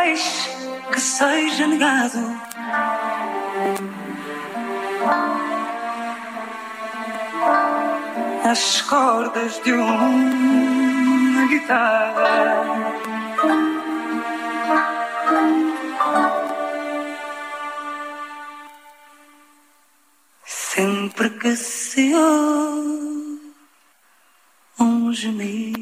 [0.00, 2.18] Que seja negado
[8.50, 12.24] as cordas de uma guitarra.
[20.46, 23.52] Sempre que se ouve
[24.78, 25.79] um gemido.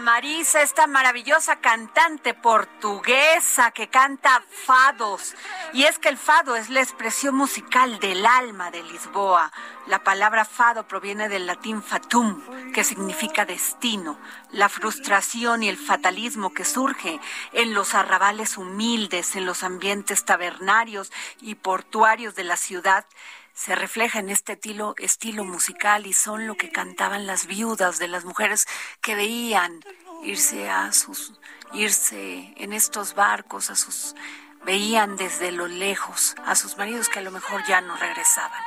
[0.00, 5.34] Marisa, esta maravillosa cantante portuguesa que canta fados.
[5.72, 9.52] Y es que el fado es la expresión musical del alma de Lisboa.
[9.86, 14.18] La palabra fado proviene del latín fatum, que significa destino,
[14.50, 17.20] la frustración y el fatalismo que surge
[17.52, 23.04] en los arrabales humildes, en los ambientes tabernarios y portuarios de la ciudad
[23.60, 24.58] se refleja en este
[24.98, 28.66] estilo, musical y son lo que cantaban las viudas de las mujeres
[29.02, 29.84] que veían
[30.22, 31.34] irse a sus
[31.74, 34.14] irse en estos barcos a sus
[34.64, 38.62] veían desde lo lejos a sus maridos que a lo mejor ya no regresaban.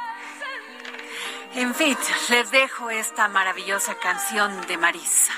[1.56, 1.98] En fin,
[2.30, 5.34] les dejo esta maravillosa canción de Marisa.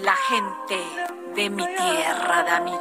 [0.00, 0.82] La gente
[1.34, 2.78] de mi tierra, de mi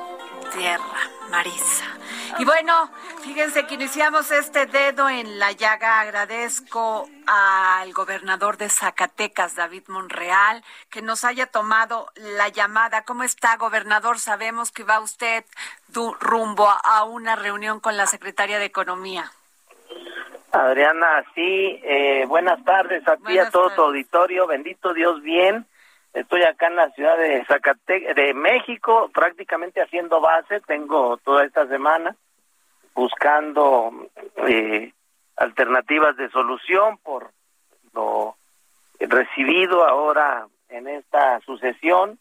[0.53, 1.93] tierra, Marisa.
[2.39, 2.89] Y bueno,
[3.21, 5.99] fíjense que iniciamos este dedo en la llaga.
[5.99, 13.03] Agradezco al gobernador de Zacatecas, David Monreal, que nos haya tomado la llamada.
[13.03, 14.17] ¿Cómo está, gobernador?
[14.17, 15.45] Sabemos que va usted
[16.19, 19.31] rumbo a una reunión con la secretaria de Economía.
[20.51, 23.75] Adriana, sí, eh, buenas tardes a ti a todo tardes.
[23.75, 25.67] tu auditorio, bendito Dios, bien.
[26.13, 31.68] Estoy acá en la ciudad de Zacatecas, de México, prácticamente haciendo base, tengo toda esta
[31.68, 32.15] semana
[32.94, 34.10] buscando
[34.48, 34.94] eh,
[35.36, 37.31] alternativas de solución por
[37.94, 38.38] lo
[39.00, 42.19] recibido ahora en esta sucesión,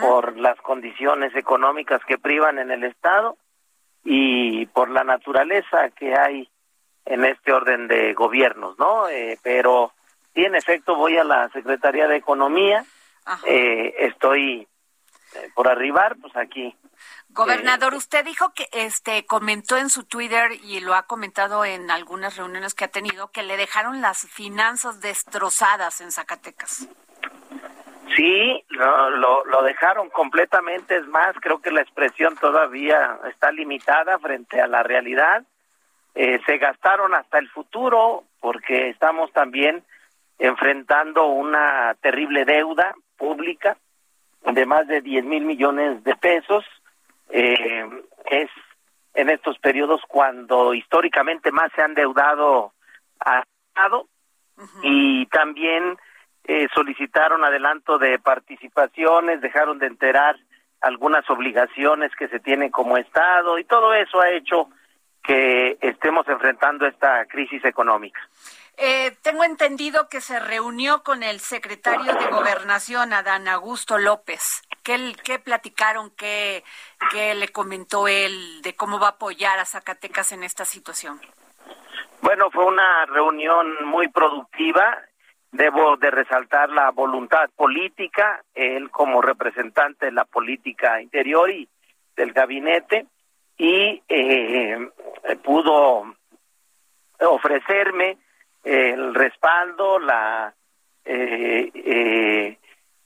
[0.00, 3.38] por las condiciones económicas que privan en el Estado
[4.04, 6.50] y por la naturaleza que hay
[7.06, 9.08] en este orden de gobiernos, ¿no?
[9.08, 9.92] Eh, pero
[10.34, 12.84] sí, en efecto, voy a la Secretaría de Economía,
[13.46, 14.68] eh, estoy
[15.34, 16.76] eh, por arribar, pues aquí.
[17.38, 22.36] Gobernador, usted dijo que este comentó en su Twitter y lo ha comentado en algunas
[22.36, 26.88] reuniones que ha tenido que le dejaron las finanzas destrozadas en Zacatecas.
[28.16, 34.60] Sí, lo, lo, dejaron completamente, es más, creo que la expresión todavía está limitada frente
[34.60, 35.44] a la realidad.
[36.16, 39.84] Eh, se gastaron hasta el futuro porque estamos también
[40.40, 43.76] enfrentando una terrible deuda pública
[44.44, 46.64] de más de 10 mil millones de pesos.
[47.30, 47.88] Eh,
[48.30, 48.50] es
[49.14, 52.72] en estos periodos cuando históricamente más se han deudado
[53.20, 54.06] a Estado
[54.82, 55.98] y también
[56.44, 60.36] eh, solicitaron adelanto de participaciones, dejaron de enterar
[60.80, 64.68] algunas obligaciones que se tienen como Estado y todo eso ha hecho
[65.22, 68.20] que estemos enfrentando esta crisis económica.
[68.76, 74.62] Eh, tengo entendido que se reunió con el secretario de Gobernación, Adán Augusto López.
[74.88, 76.10] ¿Qué, qué platicaron?
[76.16, 76.64] ¿Qué,
[77.10, 81.20] ¿Qué le comentó él de cómo va a apoyar a Zacatecas en esta situación?
[82.22, 84.98] Bueno, fue una reunión muy productiva.
[85.52, 91.68] Debo de resaltar la voluntad política, él como representante de la política interior y
[92.16, 93.04] del gabinete,
[93.58, 94.88] y eh,
[95.44, 96.16] pudo
[97.20, 98.16] ofrecerme
[98.64, 100.54] el respaldo, la
[101.04, 102.58] eh, eh,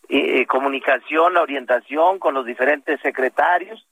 [0.08, 3.86] eh, comunicación, la orientación con los diferentes secretarios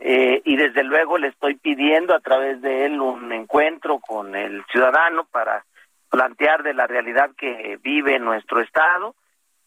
[0.00, 5.24] y desde luego le estoy pidiendo a través de él un encuentro con el ciudadano
[5.24, 5.64] para
[6.08, 9.16] plantear de la realidad que vive nuestro estado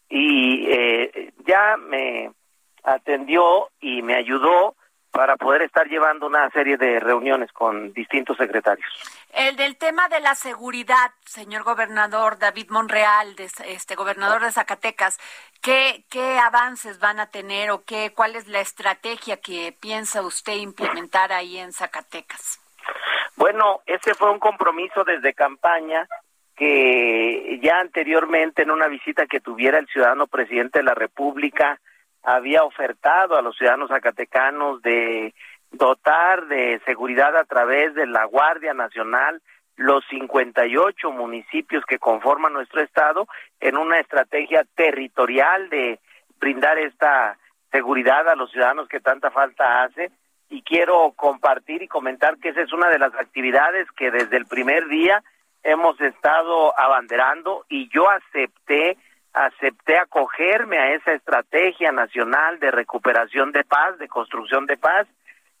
[0.08, 0.66] y
[1.44, 2.30] ya me
[2.82, 4.74] atendió y me ayudó
[5.12, 8.88] para poder estar llevando una serie de reuniones con distintos secretarios.
[9.34, 13.36] El del tema de la seguridad, señor gobernador David Monreal,
[13.66, 15.18] este gobernador de Zacatecas,
[15.60, 20.54] ¿qué, qué avances van a tener o qué, cuál es la estrategia que piensa usted
[20.54, 22.58] implementar ahí en Zacatecas?
[23.36, 26.08] Bueno, ese fue un compromiso desde campaña
[26.56, 31.80] que ya anteriormente en una visita que tuviera el ciudadano presidente de la República
[32.22, 35.34] había ofertado a los ciudadanos zacatecanos de
[35.70, 39.40] dotar de seguridad a través de la Guardia Nacional
[39.76, 43.26] los 58 municipios que conforman nuestro estado
[43.60, 45.98] en una estrategia territorial de
[46.38, 47.38] brindar esta
[47.70, 50.10] seguridad a los ciudadanos que tanta falta hace.
[50.50, 54.44] Y quiero compartir y comentar que esa es una de las actividades que desde el
[54.44, 55.22] primer día
[55.62, 58.98] hemos estado abanderando y yo acepté
[59.32, 65.06] acepté acogerme a esa estrategia nacional de recuperación de paz, de construcción de paz,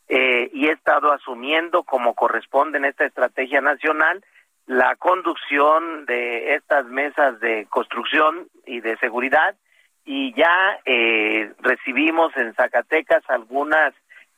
[0.08, 4.22] eh, y he estado asumiendo como corresponde en esta estrategia nacional
[4.66, 9.56] la conducción de estas mesas de construcción y de seguridad
[10.04, 13.94] y ya eh, recibimos en Zacatecas algunos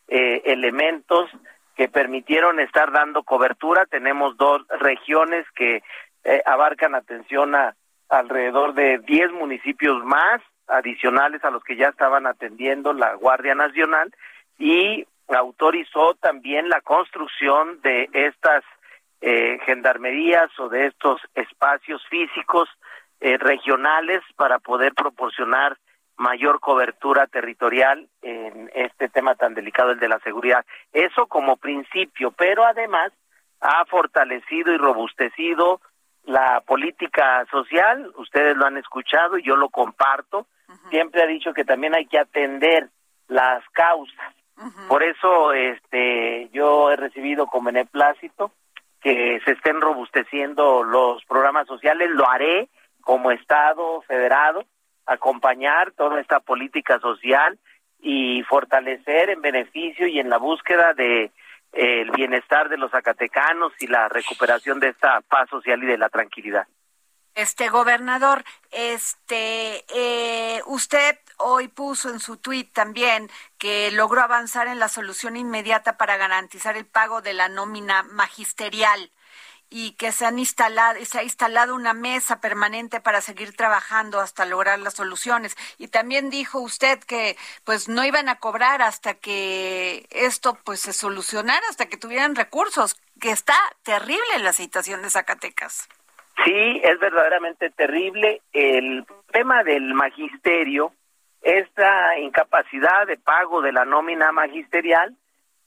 [0.08, 1.30] eh, elementos
[1.74, 3.84] que permitieron estar dando cobertura.
[3.86, 5.82] Tenemos dos regiones que
[6.46, 7.74] abarcan atención a
[8.18, 14.14] alrededor de 10 municipios más adicionales a los que ya estaban atendiendo la Guardia Nacional
[14.58, 18.62] y autorizó también la construcción de estas
[19.20, 22.68] eh, gendarmerías o de estos espacios físicos
[23.20, 25.78] eh, regionales para poder proporcionar
[26.16, 30.64] mayor cobertura territorial en este tema tan delicado, el de la seguridad.
[30.92, 33.12] Eso como principio, pero además
[33.60, 35.80] ha fortalecido y robustecido
[36.26, 40.46] la política social, ustedes lo han escuchado y yo lo comparto,
[40.90, 42.88] siempre ha dicho que también hay que atender
[43.28, 44.34] las causas.
[44.88, 48.52] Por eso este yo he recibido con beneplácito
[49.02, 52.68] que se estén robusteciendo los programas sociales, lo haré
[53.02, 54.64] como Estado federado,
[55.04, 57.58] acompañar toda esta política social
[58.00, 61.30] y fortalecer en beneficio y en la búsqueda de
[61.74, 66.08] el bienestar de los zacatecanos y la recuperación de esta paz social y de la
[66.08, 66.66] tranquilidad.
[67.34, 73.28] Este gobernador, este, eh, usted hoy puso en su tuit también
[73.58, 79.10] que logró avanzar en la solución inmediata para garantizar el pago de la nómina magisterial
[79.76, 84.46] y que se han instalado se ha instalado una mesa permanente para seguir trabajando hasta
[84.46, 85.56] lograr las soluciones.
[85.78, 90.92] Y también dijo usted que pues no iban a cobrar hasta que esto pues se
[90.92, 95.88] solucionara hasta que tuvieran recursos que está terrible la situación de Zacatecas.
[96.44, 98.42] Sí es verdaderamente terrible.
[98.52, 100.92] El tema del magisterio
[101.42, 105.16] esta incapacidad de pago de la nómina magisterial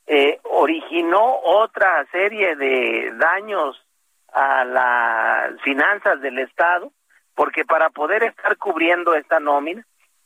[0.08, 3.84] eh, originó otra serie de daños
[4.34, 6.91] a las finanzas del Estado,
[7.36, 9.86] porque para poder estar cubriendo esta nómina,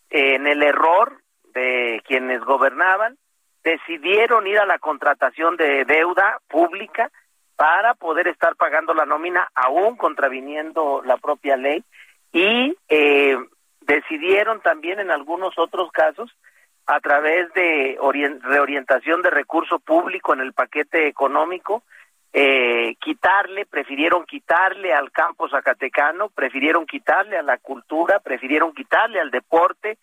[0.09, 1.21] en el error
[1.53, 3.17] de quienes gobernaban,
[3.63, 7.11] decidieron ir a la contratación de deuda pública
[7.55, 11.83] para poder estar pagando la nómina, aún contraviniendo la propia ley,
[12.33, 13.37] y eh,
[13.81, 16.31] decidieron también en algunos otros casos
[16.87, 17.97] a través de
[18.41, 21.83] reorientación de recurso público en el paquete económico,
[22.33, 29.31] eh, quitarle, prefirieron quitarle al campo zacatecano, prefirieron quitarle a la cultura, prefirieron quitarle al
[29.31, 29.97] deporte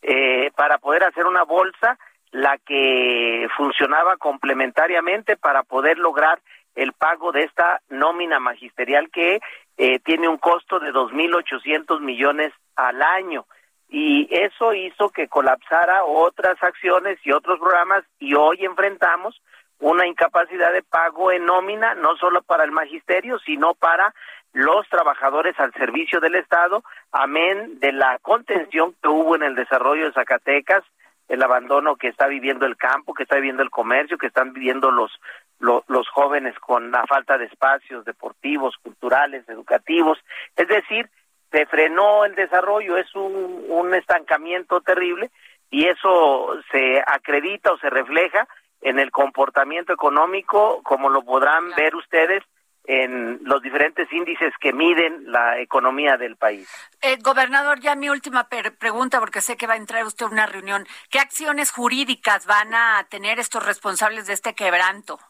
[0.00, 1.98] eh, para poder hacer una bolsa
[2.30, 6.40] la que funcionaba complementariamente para poder lograr
[6.74, 9.40] el pago de esta nómina magisterial que
[9.76, 13.46] eh, tiene un costo de 2.800 millones al año.
[13.88, 19.42] Y eso hizo que colapsara otras acciones y otros programas y hoy enfrentamos
[19.82, 24.14] una incapacidad de pago en nómina no solo para el magisterio sino para
[24.52, 30.06] los trabajadores al servicio del Estado, amén de la contención que hubo en el desarrollo
[30.06, 30.84] de Zacatecas,
[31.28, 34.90] el abandono que está viviendo el campo, que está viviendo el comercio, que están viviendo
[34.90, 35.10] los,
[35.58, 40.18] los, los jóvenes con la falta de espacios deportivos, culturales, educativos.
[40.54, 41.08] Es decir,
[41.50, 45.30] se frenó el desarrollo, es un, un estancamiento terrible
[45.70, 48.46] y eso se acredita o se refleja
[48.82, 52.42] en el comportamiento económico, como lo podrán ver ustedes
[52.84, 56.68] en los diferentes índices que miden la economía del país.
[57.00, 60.46] Eh, gobernador, ya mi última pregunta, porque sé que va a entrar usted a una
[60.46, 60.84] reunión.
[61.08, 65.20] ¿Qué acciones jurídicas van a tener estos responsables de este quebranto?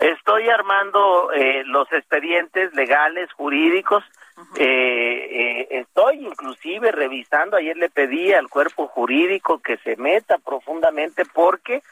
[0.00, 4.02] Estoy armando eh, los expedientes legales, jurídicos,
[4.56, 11.24] eh, eh, estoy inclusive revisando, ayer le pedí al cuerpo jurídico que se meta profundamente
[11.26, 11.82] porque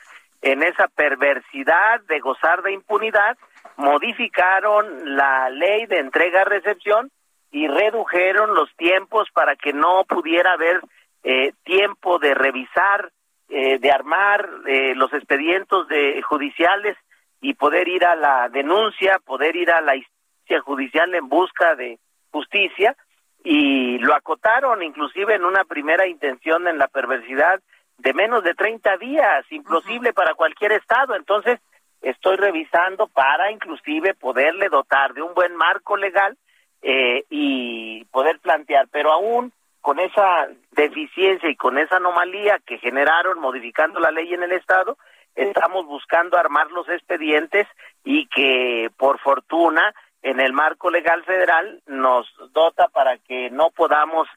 [0.43, 3.37] en esa perversidad de gozar de impunidad
[3.77, 7.11] modificaron la ley de entrega-recepción
[7.51, 10.81] y redujeron los tiempos para que no pudiera haber
[11.23, 13.11] eh, tiempo de revisar,
[13.49, 16.97] eh, de armar eh, los expedientes de, judiciales
[17.41, 21.99] y poder ir a la denuncia, poder ir a la instancia judicial en busca de
[22.31, 22.97] justicia.
[23.45, 27.61] Y lo acotaron inclusive en una primera intención en la perversidad
[27.99, 31.15] de menos de 30 días, imposible para cualquier estado.
[31.15, 31.61] Entonces,
[32.01, 36.37] estoy revisando para inclusive poderle dotar de un buen marco legal
[36.83, 43.41] eh, y poder plantear, pero aún con esa deficiencia y con esa anomalía que generaron
[43.41, 44.97] modificando la ley en el Estado,
[45.35, 47.67] estamos buscando armar los expedientes
[48.05, 54.29] y que por fortuna en el marco legal federal nos dota para que no podamos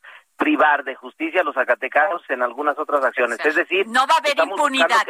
[0.41, 3.39] privar de justicia a los zacatecanos en algunas otras acciones.
[3.45, 5.05] es decir, no va a haber impunidad.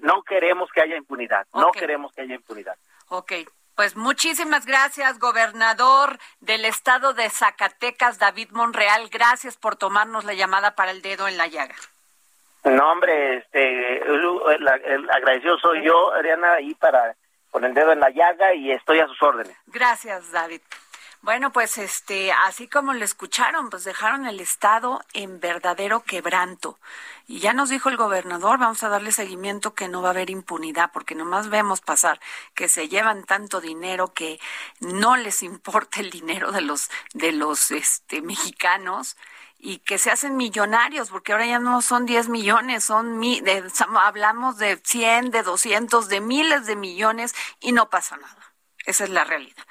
[0.00, 1.46] No queremos que haya impunidad.
[1.52, 2.74] No queremos que haya impunidad.
[3.08, 3.32] Ok.
[3.76, 9.10] Pues muchísimas gracias, gobernador del estado de Zacatecas, David Monreal.
[9.10, 11.74] Gracias por tomarnos la llamada para el dedo en la llaga.
[12.64, 17.14] No, hombre, este, el, el agradecido soy yo, Ariana, ahí para
[17.50, 19.54] con el dedo en la llaga y estoy a sus órdenes.
[19.66, 20.62] Gracias, David.
[21.22, 26.80] Bueno, pues este, así como lo escucharon, pues dejaron el estado en verdadero quebranto.
[27.28, 30.30] Y ya nos dijo el gobernador, vamos a darle seguimiento que no va a haber
[30.30, 32.20] impunidad, porque nomás vemos pasar
[32.54, 34.40] que se llevan tanto dinero que
[34.80, 39.16] no les importa el dinero de los de los este mexicanos
[39.58, 43.64] y que se hacen millonarios, porque ahora ya no son 10 millones, son mi, de,
[44.00, 48.51] hablamos de 100, de 200, de miles de millones y no pasa nada.
[48.84, 49.64] Esa es la realidad.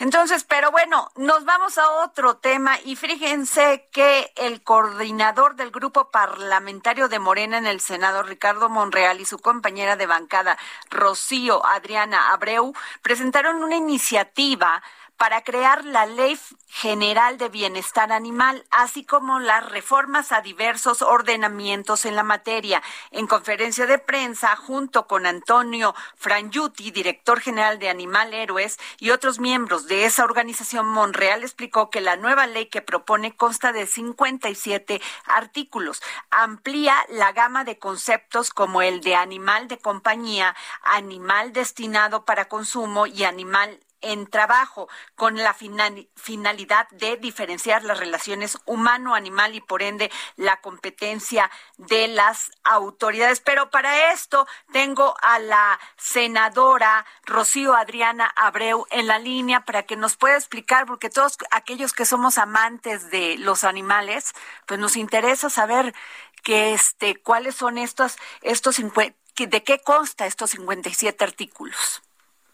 [0.00, 6.10] Entonces, pero bueno, nos vamos a otro tema y fíjense que el coordinador del grupo
[6.10, 10.58] parlamentario de Morena en el Senado, Ricardo Monreal, y su compañera de bancada,
[10.90, 14.82] Rocío Adriana Abreu, presentaron una iniciativa
[15.16, 22.04] para crear la Ley General de Bienestar Animal, así como las reformas a diversos ordenamientos
[22.04, 22.82] en la materia.
[23.10, 29.38] En conferencia de prensa, junto con Antonio Frangiuti, director general de Animal Héroes, y otros
[29.38, 35.00] miembros de esa organización, Monreal explicó que la nueva ley que propone consta de 57
[35.24, 36.02] artículos.
[36.30, 43.06] Amplía la gama de conceptos como el de animal de compañía, animal destinado para consumo
[43.06, 50.10] y animal en trabajo con la finalidad de diferenciar las relaciones humano-animal y por ende
[50.36, 53.40] la competencia de las autoridades.
[53.40, 59.96] Pero para esto tengo a la senadora Rocío Adriana Abreu en la línea para que
[59.96, 64.32] nos pueda explicar, porque todos aquellos que somos amantes de los animales,
[64.66, 65.94] pues nos interesa saber
[66.42, 72.02] que este, cuáles son estos, estos de qué consta estos 57 artículos.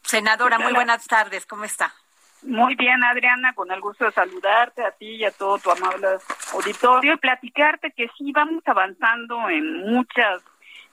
[0.03, 1.93] Senadora, muy buenas tardes, ¿cómo está?
[2.43, 6.09] Muy bien, Adriana, con el gusto de saludarte a ti y a todo tu amable
[6.53, 10.43] auditorio y platicarte que sí vamos avanzando en muchas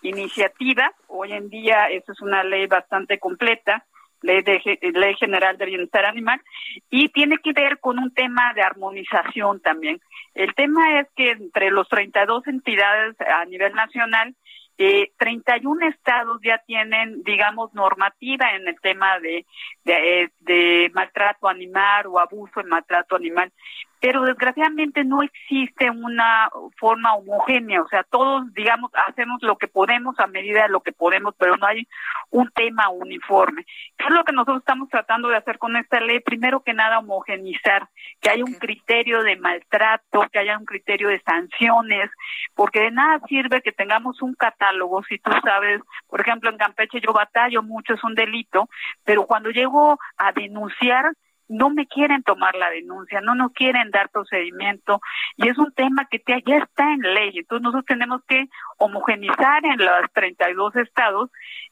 [0.01, 0.91] iniciativas.
[1.07, 3.83] Hoy en día eso es una ley bastante completa
[4.21, 6.41] ley, de, ley general de bienestar animal,
[6.89, 10.01] y tiene que ver con un tema de armonización también.
[10.33, 14.35] El tema es que entre los 32 entidades a nivel nacional,
[14.81, 19.45] eh, 31 estados ya tienen, digamos, normativa en el tema de,
[19.83, 23.51] de, de maltrato animal o abuso en maltrato animal
[23.99, 30.17] pero desgraciadamente no existe una forma homogénea, o sea, todos, digamos, hacemos lo que podemos
[30.19, 31.87] a medida de lo que podemos, pero no hay
[32.29, 33.65] un tema uniforme.
[33.97, 36.21] ¿Qué es lo que nosotros estamos tratando de hacer con esta ley?
[36.21, 37.89] Primero que nada, homogenizar,
[38.21, 42.09] que haya un criterio de maltrato, que haya un criterio de sanciones,
[42.55, 47.01] porque de nada sirve que tengamos un catálogo, si tú sabes, por ejemplo, en Campeche
[47.01, 48.69] yo batallo mucho, es un delito,
[49.03, 51.11] pero cuando llego a denunciar,
[51.49, 55.01] no me quieren tomar la denuncia, no nos quieren dar procedimiento
[55.35, 57.31] y es un tema que ya está en ley.
[57.39, 61.31] Entonces nosotros tenemos que homogenizar en los 32 estados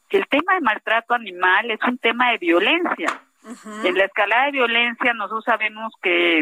[0.09, 3.21] que el tema de maltrato animal es un tema de violencia.
[3.85, 6.41] En la escalada de violencia nosotros sabemos que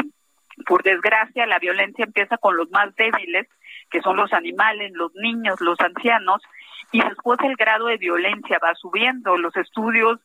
[0.66, 3.48] por desgracia la violencia empieza con los más débiles,
[3.92, 6.42] que son los animales, los niños, los ancianos,
[6.92, 9.38] y después el grado de violencia va subiendo.
[9.38, 10.20] Los estudios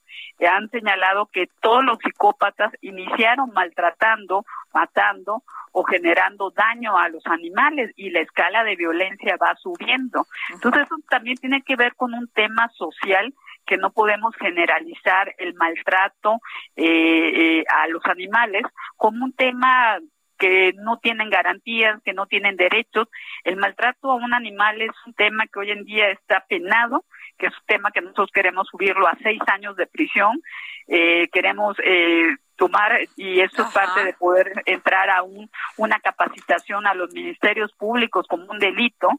[0.46, 5.42] han señalado que todos los psicópatas iniciaron maltratando, matando
[5.72, 10.26] o generando daño a los animales y la escala de violencia va subiendo.
[10.50, 13.34] Entonces eso también tiene que ver con un tema social
[13.66, 16.40] que no podemos generalizar el maltrato
[16.76, 18.62] eh, eh, a los animales
[18.96, 19.98] como un tema
[20.40, 23.06] que no tienen garantías, que no tienen derechos.
[23.44, 27.04] El maltrato a un animal es un tema que hoy en día está penado,
[27.38, 30.40] que es un tema que nosotros queremos subirlo a seis años de prisión.
[30.88, 36.86] Eh, queremos eh, tomar, y esto es parte de poder entrar a un, una capacitación
[36.86, 39.10] a los ministerios públicos como un delito.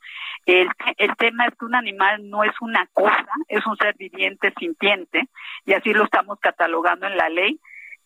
[0.46, 4.54] El, el tema es que un animal no es una cosa, es un ser viviente,
[4.60, 5.30] sintiente,
[5.66, 7.60] y así lo estamos catalogando en la ley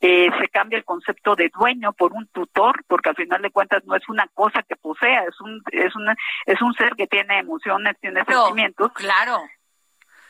[0.06, 3.84] eh, se cambia el concepto de dueño por un tutor, porque al final de cuentas
[3.86, 7.40] no es una cosa que posea, es un es una, es un ser que tiene
[7.40, 8.92] emociones, tiene sentimientos.
[8.94, 9.40] Claro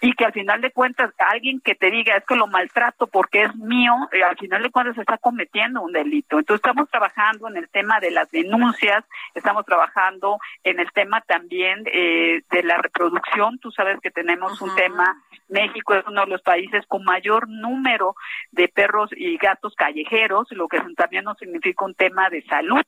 [0.05, 3.41] y que al final de cuentas alguien que te diga es que lo maltrato porque
[3.41, 6.37] es mío, eh, al final de cuentas está cometiendo un delito.
[6.37, 11.85] Entonces estamos trabajando en el tema de las denuncias, estamos trabajando en el tema también
[11.91, 13.57] eh, de la reproducción.
[13.57, 18.15] Tú sabes que tenemos un tema, México es uno de los países con mayor número
[18.51, 22.83] de perros y gatos callejeros, lo que también nos significa un tema de salud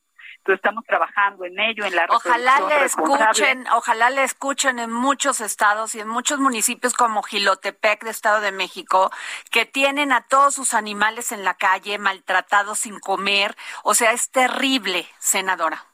[0.54, 5.96] estamos trabajando en ello, en la Ojalá le escuchen, ojalá le escuchen en muchos estados
[5.96, 9.12] y en muchos municipios como Gilotepec de Estado de México,
[9.52, 13.56] que tienen a todos sus animales en la calle, maltratados sin comer.
[13.84, 15.87] O sea, es terrible, senadora.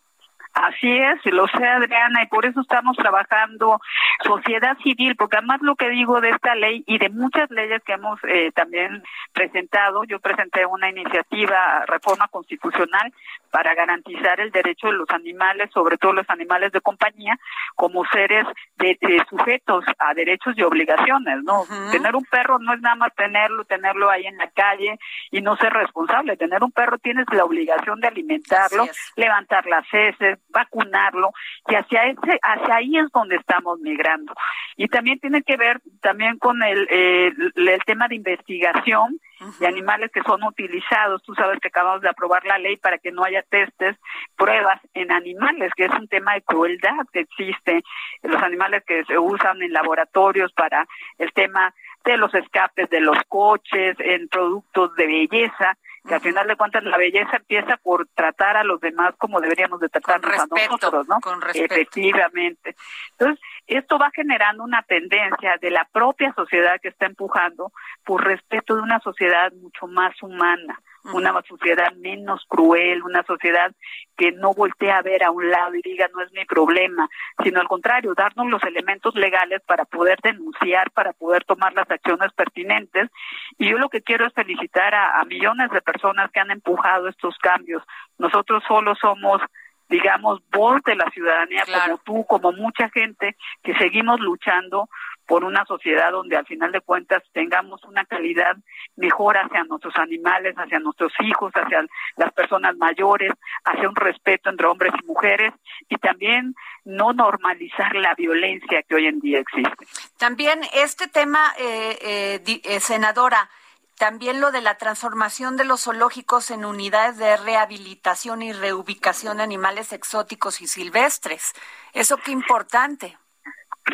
[0.54, 3.82] Así es, lo sé Adriana, y por eso estamos trabajando
[4.24, 7.94] sociedad civil, porque además lo que digo de esta ley y de muchas leyes que
[7.94, 13.12] hemos eh, también presentado, yo presenté una iniciativa, reforma constitucional,
[13.50, 17.38] para garantizar el derecho de los animales, sobre todo los animales de compañía,
[17.76, 18.46] como seres
[18.78, 18.98] de,
[19.30, 21.63] sujetos a derechos y obligaciones, ¿no?
[21.92, 24.98] Tener un perro no es nada más tenerlo, tenerlo ahí en la calle
[25.32, 26.36] y no ser responsable.
[26.36, 28.86] Tener un perro tienes la obligación de alimentarlo,
[29.16, 31.32] levantar las heces, vacunarlo
[31.68, 34.34] y hacia ese, hacia ahí es donde estamos migrando.
[34.78, 39.20] Y también tiene que ver también con el, el tema de investigación
[39.60, 41.22] de animales que son utilizados.
[41.24, 43.98] Tú sabes que acabamos de aprobar la ley para que no haya testes,
[44.38, 47.84] pruebas en animales, que es un tema de crueldad que existe.
[48.22, 51.74] Los animales que se usan en laboratorios para el tema
[52.06, 56.84] de los escapes de los coches, en productos de belleza, que al final de cuentas
[56.84, 61.20] la belleza empieza por tratar a los demás como deberíamos de tratarnos a nosotros, ¿no?
[61.54, 62.76] Efectivamente.
[63.12, 67.72] Entonces, esto va generando una tendencia de la propia sociedad que está empujando
[68.04, 70.80] por respeto de una sociedad mucho más humana,
[71.12, 73.74] una sociedad menos cruel, una sociedad
[74.16, 77.10] que no voltea a ver a un lado y diga no es mi problema,
[77.44, 82.32] sino al contrario, darnos los elementos legales para poder denunciar, para poder tomar las acciones
[82.34, 83.10] pertinentes.
[83.58, 87.38] Y yo lo que quiero es felicitar a, millones de personas que han empujado estos
[87.38, 87.84] cambios.
[88.18, 89.42] Nosotros solo somos
[89.89, 94.89] digamos, voz de la ciudadanía, como tú, como mucha gente, que seguimos luchando
[95.26, 98.56] por una sociedad donde al final de cuentas tengamos una calidad
[98.96, 101.86] mejor hacia nuestros animales, hacia nuestros hijos, hacia
[102.18, 103.32] las personas mayores,
[103.64, 105.54] hacia un respeto entre hombres y mujeres
[105.90, 109.86] y también no normalizar la violencia que hoy en día existe.
[110.18, 111.98] También este tema, eh,
[112.46, 113.50] eh, eh senadora,
[113.98, 119.44] también lo de la transformación de los zoológicos en unidades de rehabilitación y reubicación de
[119.44, 121.54] animales exóticos y silvestres.
[121.94, 123.18] Eso qué importante.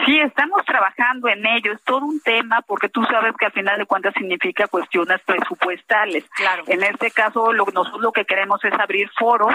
[0.05, 3.79] Sí, estamos trabajando en ello, es todo un tema porque tú sabes que al final
[3.79, 6.25] de cuentas significa cuestiones presupuestales.
[6.35, 6.63] Claro.
[6.67, 9.53] En este caso, lo, nosotros lo que queremos es abrir foros,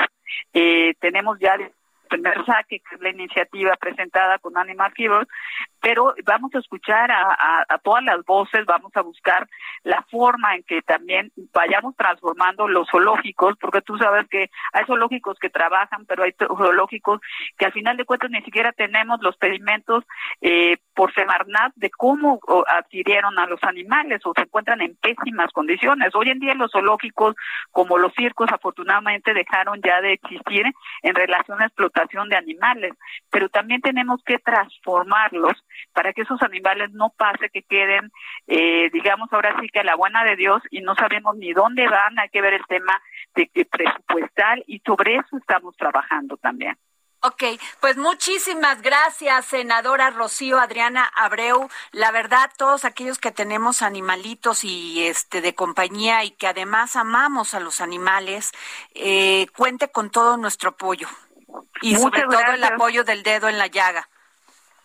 [0.52, 1.70] eh, tenemos ya el
[2.08, 5.28] primer saque, que es la iniciativa presentada con Animal Heroes,
[5.84, 9.46] pero vamos a escuchar a, todas las voces, vamos a buscar
[9.82, 15.38] la forma en que también vayamos transformando los zoológicos, porque tú sabes que hay zoológicos
[15.38, 17.20] que trabajan, pero hay zoológicos
[17.58, 20.04] que al final de cuentas ni siquiera tenemos los pedimentos
[20.40, 26.14] eh, por Semarnat de cómo adquirieron a los animales o se encuentran en pésimas condiciones.
[26.14, 27.36] Hoy en día los zoológicos,
[27.72, 30.64] como los circos, afortunadamente dejaron ya de existir
[31.02, 32.94] en relación a explotación de animales,
[33.30, 35.62] pero también tenemos que transformarlos
[35.92, 38.10] para que esos animales no pase que queden,
[38.46, 41.88] eh, digamos, ahora sí que a la buena de Dios y no sabemos ni dónde
[41.88, 43.00] van, hay que ver el tema
[43.34, 46.76] de, de presupuestal y sobre eso estamos trabajando también.
[47.26, 47.42] Ok,
[47.80, 51.70] pues muchísimas gracias, senadora Rocío Adriana Abreu.
[51.90, 57.54] La verdad, todos aquellos que tenemos animalitos y este de compañía y que además amamos
[57.54, 58.52] a los animales,
[58.94, 61.08] eh, cuente con todo nuestro apoyo
[61.80, 64.06] y sobre todo el apoyo del dedo en la llaga.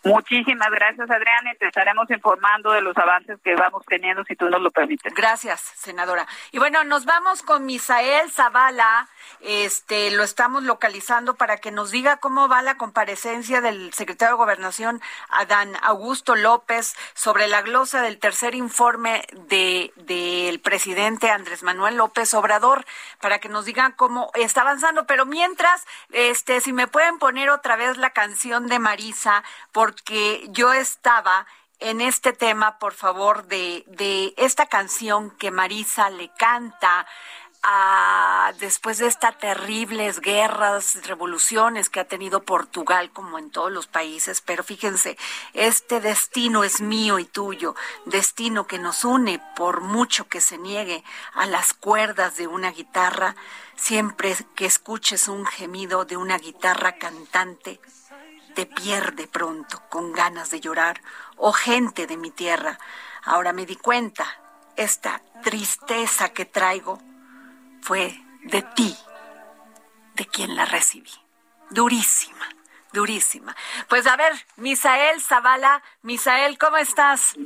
[0.02, 4.60] Muchísimas gracias, Adriana, te estaremos informando de los avances que vamos teniendo, si tú nos
[4.62, 5.12] lo permites.
[5.14, 6.26] Gracias, senadora.
[6.52, 9.08] Y bueno, nos vamos con Misael Zavala.
[9.40, 14.38] Este, lo estamos localizando para que nos diga cómo va la comparecencia del secretario de
[14.38, 21.96] Gobernación, Adán Augusto López, sobre la glosa del tercer informe de del presidente Andrés Manuel
[21.96, 22.86] López Obrador,
[23.20, 25.06] para que nos digan cómo está avanzando.
[25.06, 30.46] Pero mientras, este, si me pueden poner otra vez la canción de Marisa, por porque
[30.50, 31.46] yo estaba
[31.80, 37.08] en este tema, por favor, de, de esta canción que Marisa le canta
[37.64, 43.88] a, después de estas terribles guerras, revoluciones que ha tenido Portugal, como en todos los
[43.88, 45.18] países, pero fíjense,
[45.52, 47.74] este destino es mío y tuyo,
[48.04, 51.02] destino que nos une por mucho que se niegue
[51.34, 53.34] a las cuerdas de una guitarra,
[53.74, 57.80] siempre que escuches un gemido de una guitarra cantante,
[58.54, 61.00] te pierde pronto con ganas de llorar,
[61.36, 62.78] oh gente de mi tierra.
[63.24, 64.26] Ahora me di cuenta,
[64.76, 66.98] esta tristeza que traigo
[67.82, 68.96] fue de ti,
[70.14, 71.12] de quien la recibí.
[71.70, 72.48] Durísima,
[72.92, 73.54] durísima.
[73.88, 77.36] Pues a ver, Misael Zavala, Misael, ¿cómo estás?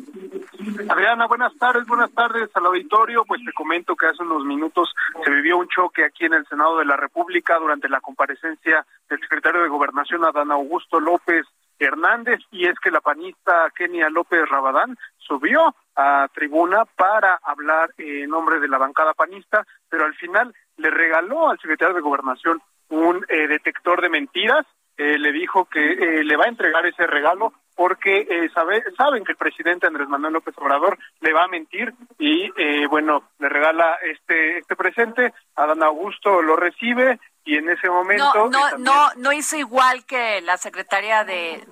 [0.88, 3.24] Adriana, buenas tardes, buenas tardes al auditorio.
[3.24, 6.78] Pues te comento que hace unos minutos se vivió un choque aquí en el Senado
[6.78, 11.46] de la República durante la comparecencia del secretario de Gobernación, Adán Augusto López
[11.78, 18.30] Hernández, y es que la panista Kenia López Rabadán subió a tribuna para hablar en
[18.30, 23.24] nombre de la bancada panista, pero al final le regaló al secretario de Gobernación un
[23.28, 27.52] eh, detector de mentiras, eh, le dijo que eh, le va a entregar ese regalo
[27.76, 31.92] porque eh, sabe, saben que el presidente Andrés Manuel López Obrador le va a mentir
[32.18, 37.90] y eh, bueno, le regala este este presente, Adán Augusto lo recibe y en ese
[37.90, 38.32] momento...
[38.34, 41.62] No, no, no, no hizo igual que la secretaria de,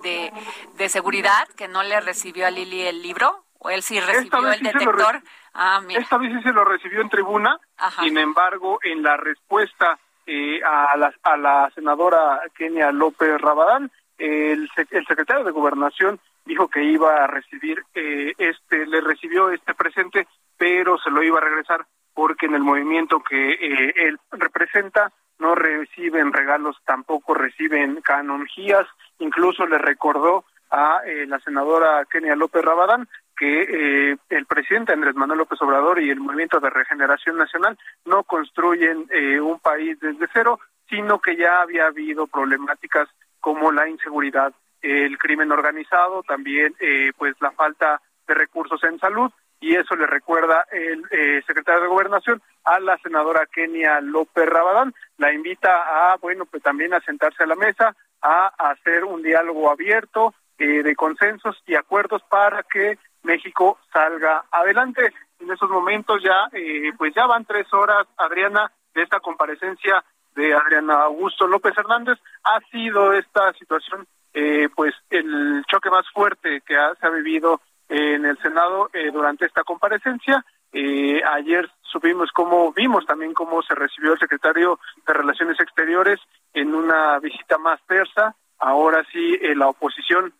[0.76, 4.60] de, Seguridad, que no le recibió a Lili el libro, o él sí recibió el
[4.60, 5.22] detector.
[5.54, 6.00] ah, mira.
[6.00, 7.58] Esta vez sí se lo recibió en tribuna,
[8.00, 14.68] sin embargo, en la respuesta eh, a, la, a la senadora Kenia López Rabadán, el,
[14.90, 20.26] el secretario de Gobernación dijo que iba a recibir eh, este, le recibió este presente,
[20.56, 25.54] pero se lo iba a regresar porque en el movimiento que eh, él representa no
[25.54, 28.86] reciben regalos, tampoco reciben canonjías,
[29.18, 33.08] incluso le recordó a eh, la senadora Kenia López Rabadán
[33.42, 39.08] que el presidente Andrés Manuel López Obrador y el Movimiento de Regeneración Nacional no construyen
[39.42, 43.08] un país desde cero, sino que ya había habido problemáticas
[43.40, 44.52] como la inseguridad,
[44.82, 50.06] el crimen organizado, también eh, pues la falta de recursos en salud y eso le
[50.06, 56.16] recuerda el eh, secretario de Gobernación a la senadora Kenia López Rabadán, la invita a
[56.16, 60.94] bueno pues también a sentarse a la mesa, a, hacer un diálogo abierto eh, de
[60.94, 65.12] consensos y acuerdos para que México salga adelante.
[65.40, 66.48] En esos momentos ya
[66.96, 70.04] pues ya van tres horas, Adriana, de esta comparecencia
[70.34, 76.62] de Adriana Augusto López Hernández ha sido esta situación eh, pues el choque más fuerte
[76.66, 80.44] que se ha vivido en el Senado eh, durante esta comparecencia.
[80.72, 86.18] Eh, ayer supimos cómo, vimos también cómo se recibió el secretario de Relaciones Exteriores
[86.54, 88.34] en una visita más tersa.
[88.58, 90.32] Ahora sí, la oposición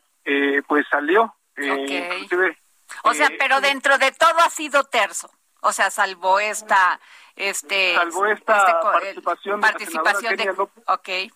[0.69, 1.35] pues salió.
[3.03, 5.31] O sea, pero dentro de todo ha sido terso.
[5.61, 6.99] O sea, salvo esta,
[7.37, 11.31] este, salvo esta este, participación, participación de, okay.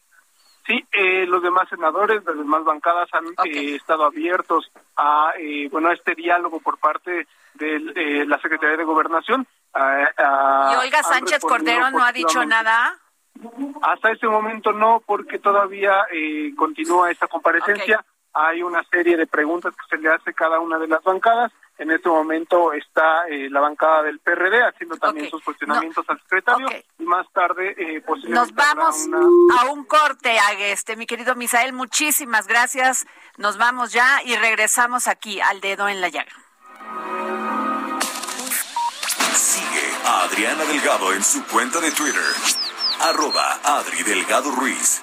[0.67, 5.93] Sí, eh, los demás senadores las demás bancadas han eh, estado abiertos a eh, bueno
[5.93, 9.47] este diálogo por parte de la Secretaría de Gobernación.
[9.75, 12.99] ¿Y Olga Sánchez Cordero no ha dicho nada?
[13.83, 16.05] Hasta este momento no, porque todavía
[16.57, 18.05] continúa esta comparecencia.
[18.38, 21.53] Hay una serie de preguntas que se le hace a cada una de las bancadas
[21.79, 26.68] en este momento está eh, la bancada del PRD haciendo también sus cuestionamientos al secretario
[26.99, 29.07] y más tarde eh, Nos vamos
[29.61, 33.07] a un corte, este, mi querido Misael, muchísimas gracias.
[33.37, 36.33] Nos vamos ya y regresamos aquí al dedo en la llaga.
[39.35, 42.25] Sigue a Adriana Delgado en su cuenta de Twitter,
[43.03, 45.03] arroba Adri Delgado Ruiz.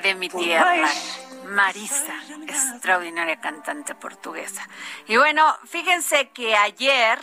[0.00, 0.88] de mi tierra.
[1.44, 2.14] Marisa,
[2.46, 4.66] extraordinaria cantante portuguesa.
[5.06, 7.18] Y bueno, fíjense que ayer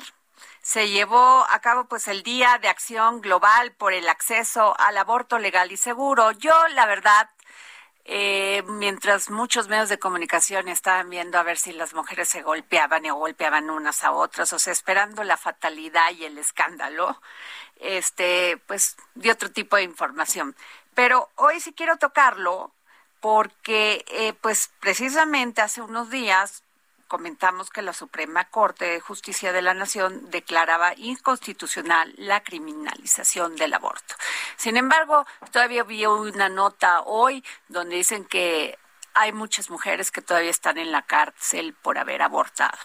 [0.62, 5.40] se llevó a cabo pues el Día de Acción Global por el acceso al aborto
[5.40, 6.32] legal y seguro.
[6.34, 7.30] Yo, la verdad,
[8.06, 13.06] eh, mientras muchos medios de comunicación estaban viendo a ver si las mujeres se golpeaban
[13.06, 17.22] o golpeaban unas a otras, o sea, esperando la fatalidad y el escándalo,
[17.80, 20.56] este, pues, de otro tipo de información.
[21.00, 22.74] Pero hoy sí quiero tocarlo
[23.22, 26.62] porque, eh, pues precisamente hace unos días
[27.08, 33.76] comentamos que la Suprema Corte de Justicia de la Nación declaraba inconstitucional la criminalización del
[33.76, 34.14] aborto.
[34.58, 38.78] Sin embargo, todavía vi una nota hoy donde dicen que
[39.14, 42.78] hay muchas mujeres que todavía están en la cárcel por haber abortado.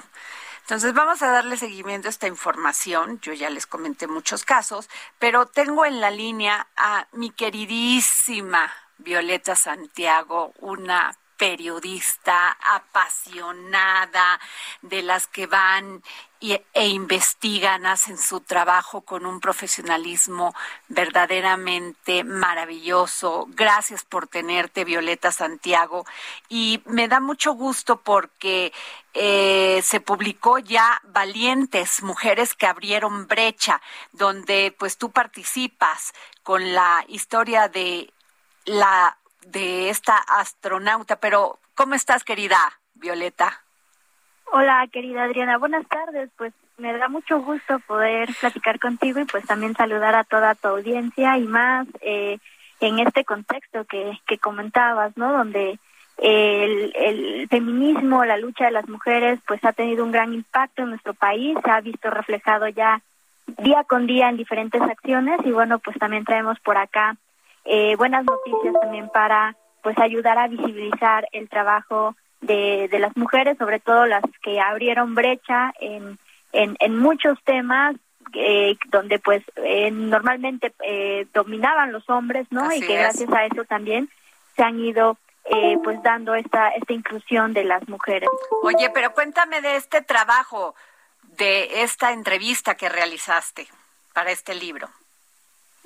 [0.64, 3.20] Entonces vamos a darle seguimiento a esta información.
[3.20, 9.56] Yo ya les comenté muchos casos, pero tengo en la línea a mi queridísima Violeta
[9.56, 14.40] Santiago, una periodista apasionada,
[14.82, 16.02] de las que van
[16.74, 20.54] e investigan, hacen su trabajo con un profesionalismo
[20.88, 23.46] verdaderamente maravilloso.
[23.50, 26.04] Gracias por tenerte, Violeta Santiago.
[26.50, 28.74] Y me da mucho gusto porque
[29.14, 33.80] eh, se publicó ya Valientes, Mujeres que abrieron brecha,
[34.12, 38.12] donde pues tú participas con la historia de
[38.66, 39.16] la
[39.46, 41.16] de esta astronauta.
[41.16, 42.58] Pero, ¿cómo estás, querida
[42.94, 43.62] Violeta?
[44.52, 46.30] Hola, querida Adriana, buenas tardes.
[46.36, 50.68] Pues me da mucho gusto poder platicar contigo y pues también saludar a toda tu
[50.68, 52.38] audiencia y más eh,
[52.80, 55.32] en este contexto que, que comentabas, ¿no?
[55.32, 55.78] Donde
[56.18, 60.90] el, el feminismo, la lucha de las mujeres, pues ha tenido un gran impacto en
[60.90, 63.02] nuestro país, se ha visto reflejado ya
[63.58, 67.16] día con día en diferentes acciones y bueno, pues también traemos por acá
[67.64, 73.58] eh, buenas noticias también para pues ayudar a visibilizar el trabajo de, de las mujeres,
[73.58, 76.18] sobre todo las que abrieron brecha en,
[76.52, 77.96] en, en muchos temas
[78.34, 82.72] eh, donde pues eh, normalmente eh, dominaban los hombres, ¿no?
[82.72, 84.08] y que gracias a eso también
[84.56, 88.28] se han ido eh, pues dando esta esta inclusión de las mujeres.
[88.62, 90.74] Oye, pero cuéntame de este trabajo,
[91.22, 93.66] de esta entrevista que realizaste
[94.12, 94.88] para este libro.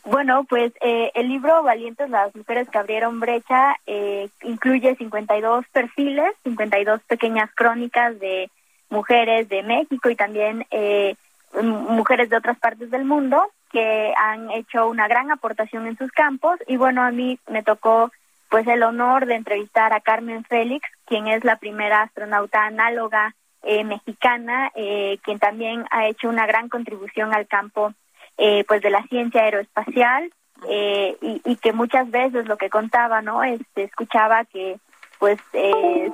[0.05, 6.33] Bueno, pues eh, el libro Valientes, las mujeres que abrieron brecha, eh, incluye 52 perfiles,
[6.45, 8.51] 52 pequeñas crónicas de
[8.91, 11.15] mujeres de México y también eh,
[11.63, 16.59] mujeres de otras partes del mundo que han hecho una gran aportación en sus campos.
[16.67, 18.11] Y bueno, a mí me tocó
[18.49, 23.85] pues el honor de entrevistar a Carmen Félix, quien es la primera astronauta análoga eh,
[23.85, 27.93] mexicana, eh, quien también ha hecho una gran contribución al campo
[28.67, 30.33] pues de la ciencia aeroespacial
[30.69, 33.43] y, y, que muchas veces lo que contaba, ¿no?
[33.43, 34.79] Este, escuchaba que
[35.19, 35.39] pues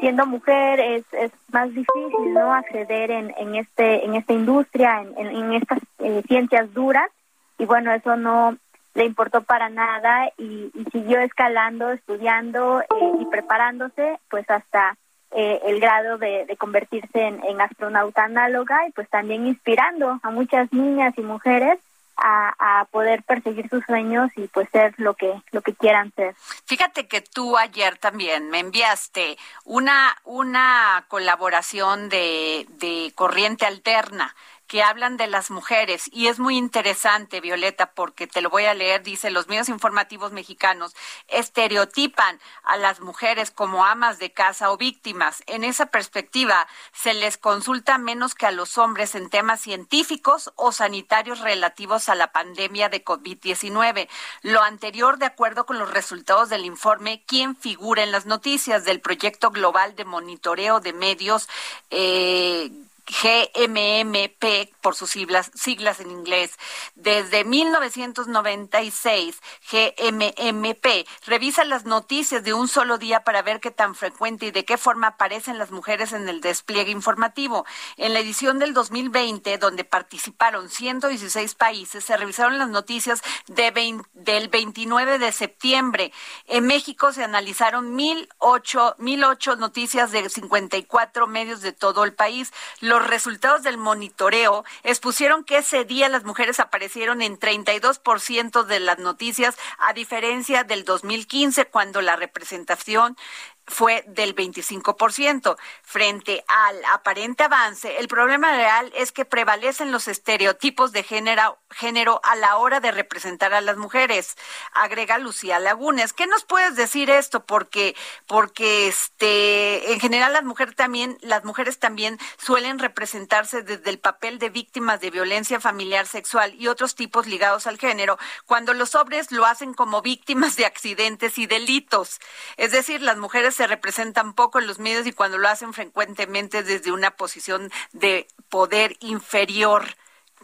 [0.00, 5.26] siendo mujer es, es más difícil no acceder en, en este en esta industria en,
[5.26, 5.78] en, estas
[6.26, 7.10] ciencias duras
[7.58, 8.56] y bueno eso no
[8.94, 12.82] le importó para nada y, siguió escalando estudiando
[13.20, 14.96] y preparándose pues hasta
[15.32, 21.12] eh, el grado de, convertirse en, astronauta análoga y pues también inspirando a muchas niñas
[21.16, 21.78] y mujeres
[22.16, 26.34] a, poder perseguir sus sueños y pues ser lo que lo que quieran ser.
[26.64, 34.34] Fíjate que tú ayer también me enviaste una una colaboración de, de corriente alterna
[34.66, 38.74] que hablan de las mujeres y es muy interesante, Violeta, porque te lo voy a
[38.74, 40.94] leer, dice, los medios informativos mexicanos
[41.28, 45.42] estereotipan a las mujeres como amas de casa o víctimas.
[45.46, 50.72] En esa perspectiva, se les consulta menos que a los hombres en temas científicos o
[50.72, 54.08] sanitarios relativos a la pandemia de COVID-19.
[54.42, 59.00] Lo anterior, de acuerdo con los resultados del informe, ¿quién figura en las noticias del
[59.00, 61.48] proyecto global de monitoreo de medios
[61.90, 62.70] eh,
[63.06, 66.58] GMMP por sus siglas, siglas en inglés.
[66.94, 69.40] Desde 1996,
[69.70, 74.64] GMMP revisa las noticias de un solo día para ver qué tan frecuente y de
[74.64, 77.66] qué forma aparecen las mujeres en el despliegue informativo.
[77.96, 83.74] En la edición del 2020, donde participaron 116 países, se revisaron las noticias de
[84.14, 86.12] del 29 de septiembre.
[86.46, 92.52] En México se analizaron 1008, 1008 noticias de 54 medios de todo el país
[92.98, 98.98] los resultados del monitoreo expusieron que ese día las mujeres aparecieron en 32% de las
[98.98, 103.16] noticias, a diferencia del 2015, cuando la representación
[103.66, 105.56] fue del 25%.
[105.82, 112.20] Frente al aparente avance, el problema real es que prevalecen los estereotipos de género, género
[112.24, 114.36] a la hora de representar a las mujeres,
[114.72, 116.12] agrega Lucía Lagunes.
[116.12, 117.44] ¿Qué nos puedes decir esto?
[117.44, 117.96] Porque,
[118.26, 124.38] porque este, en general las mujeres también, las mujeres también suelen representarse desde el papel
[124.38, 129.32] de víctimas de violencia familiar sexual y otros tipos ligados al género, cuando los hombres
[129.32, 132.20] lo hacen como víctimas de accidentes y delitos.
[132.56, 136.62] Es decir, las mujeres se representan poco en los medios y cuando lo hacen frecuentemente
[136.62, 139.84] desde una posición de poder inferior.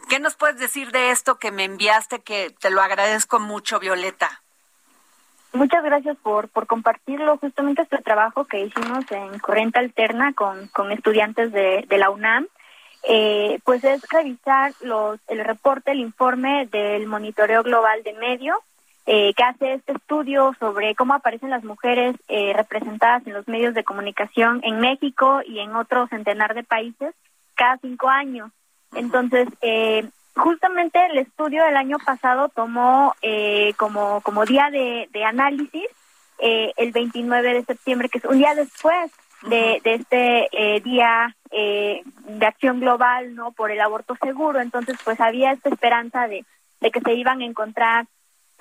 [0.09, 4.41] ¿Qué nos puedes decir de esto que me enviaste, que te lo agradezco mucho, Violeta?
[5.53, 7.37] Muchas gracias por, por compartirlo.
[7.37, 12.47] Justamente este trabajo que hicimos en Corriente Alterna con, con estudiantes de, de la UNAM,
[13.03, 18.57] eh, pues es revisar los, el reporte, el informe del monitoreo global de medios
[19.05, 23.73] eh, que hace este estudio sobre cómo aparecen las mujeres eh, representadas en los medios
[23.73, 27.13] de comunicación en México y en otro centenar de países
[27.55, 28.51] cada cinco años.
[28.93, 35.25] Entonces, eh, justamente el estudio del año pasado tomó eh, como, como día de, de
[35.25, 35.87] análisis
[36.39, 39.11] eh, el 29 de septiembre, que es un día después
[39.43, 44.59] de, de este eh, día eh, de acción global no por el aborto seguro.
[44.59, 46.45] Entonces, pues había esta esperanza de,
[46.79, 48.07] de que se iban a encontrar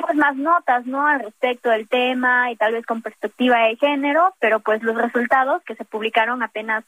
[0.01, 1.07] pues más notas, ¿no?
[1.07, 5.63] Al respecto del tema y tal vez con perspectiva de género, pero pues los resultados
[5.65, 6.85] que se publicaron apenas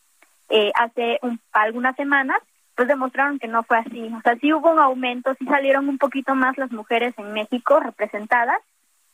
[0.48, 1.18] eh, hace
[1.52, 2.38] algunas semanas,
[2.74, 4.12] pues demostraron que no fue así.
[4.16, 7.80] O sea, sí hubo un aumento, sí salieron un poquito más las mujeres en México
[7.80, 8.60] representadas,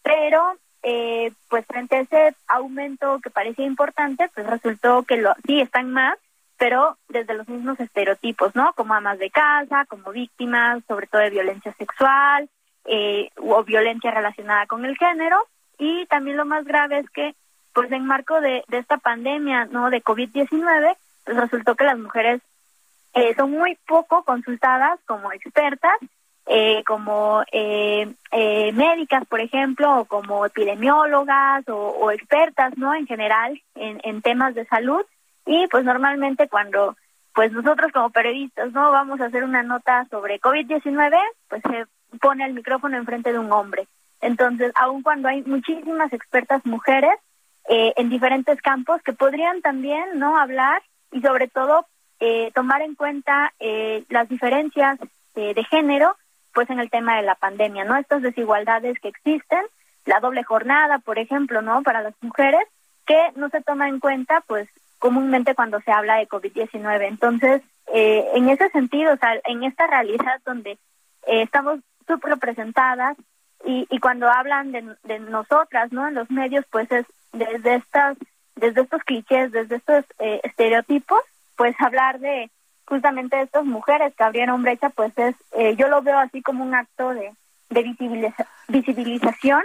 [0.02, 5.60] pero eh, pues frente a ese aumento que parecía importante, pues resultó que lo, sí
[5.60, 6.18] están más,
[6.56, 8.72] pero desde los mismos estereotipos, ¿no?
[8.74, 12.48] Como amas de casa, como víctimas, sobre todo de violencia sexual,
[12.88, 15.36] eh, o violencia relacionada con el género.
[15.78, 17.34] Y también lo más grave es que
[17.72, 22.40] pues en marco de, de esta pandemia no de COVID-19 pues resultó que las mujeres
[23.14, 25.98] eh, son muy poco consultadas como expertas
[26.50, 33.60] eh, como eh, eh, médicas por ejemplo o como epidemiólogas o, expertas no en general
[33.74, 35.04] en, en temas de salud.
[35.44, 36.96] Y pues normalmente cuando
[37.34, 41.84] pues nosotros como periodistas no vamos a hacer una nota sobre COVID-19 pues se
[42.20, 43.86] pone el micrófono enfrente de un hombre.
[44.20, 47.12] Entonces, aun cuando hay muchísimas expertas mujeres
[47.68, 50.82] eh, en diferentes campos que podrían también no hablar
[51.12, 51.86] y sobre todo
[52.18, 54.98] eh, tomar en cuenta eh, las diferencias
[55.34, 56.16] de género,
[56.52, 59.64] pues en el tema de la pandemia, no estas desigualdades que existen,
[60.04, 62.66] la doble jornada, por ejemplo, no para las mujeres
[63.06, 67.06] que no se toma en cuenta, pues comúnmente cuando se habla de COVID-19.
[67.06, 70.76] Entonces, en ese sentido, o sea, en esta realidad donde
[71.24, 71.78] estamos
[72.08, 73.16] subrepresentadas
[73.64, 76.08] y, y cuando hablan de, de nosotras, ¿no?
[76.08, 78.16] En los medios, pues es desde estas,
[78.56, 81.20] desde estos clichés, desde estos eh, estereotipos,
[81.56, 82.50] pues hablar de
[82.86, 86.64] justamente de estas mujeres que abrieron brecha, pues es, eh, yo lo veo así como
[86.64, 87.32] un acto de,
[87.68, 87.94] de
[88.68, 89.62] visibilización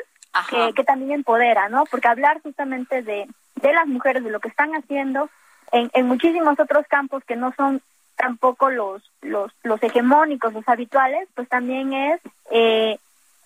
[0.50, 1.86] que, que, también empodera, ¿no?
[1.86, 5.30] Porque hablar justamente de, de las mujeres, de lo que están haciendo
[5.72, 7.82] en, en muchísimos otros campos que no son
[8.16, 13.00] tampoco los, los, los hegemónicos, los habituales, pues también es eh,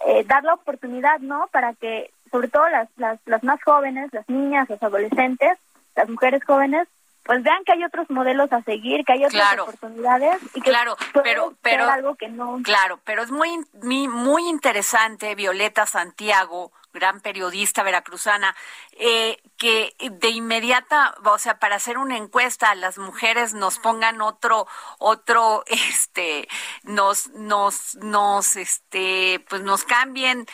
[0.06, 1.48] eh, dar la oportunidad, ¿no?
[1.52, 5.58] Para que, sobre todo las, las, las más jóvenes, las niñas, los adolescentes,
[5.96, 6.88] las mujeres jóvenes,
[7.28, 10.96] pues vean que hay otros modelos a seguir, que hay otras oportunidades y que claro,
[11.24, 13.50] pero pero algo que no Claro, pero es muy
[13.84, 18.56] muy interesante Violeta Santiago, gran periodista veracruzana,
[18.94, 24.22] eh, que de inmediata, o sea, para hacer una encuesta a las mujeres nos pongan
[24.22, 24.68] otro
[25.00, 26.48] otro este
[26.84, 30.46] nos nos nos este pues nos cambien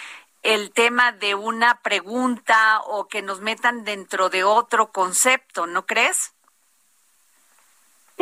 [0.43, 6.33] el tema de una pregunta o que nos metan dentro de otro concepto, ¿no crees?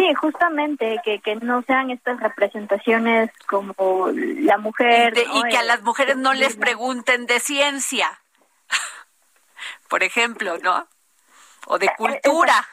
[0.01, 5.13] Sí, justamente, que, que no sean estas representaciones como la mujer.
[5.15, 8.19] Y, que a las mujeres no les pregunten de ciencia,
[9.89, 10.87] por ejemplo, ¿no?
[11.67, 12.67] O de eh, cultura.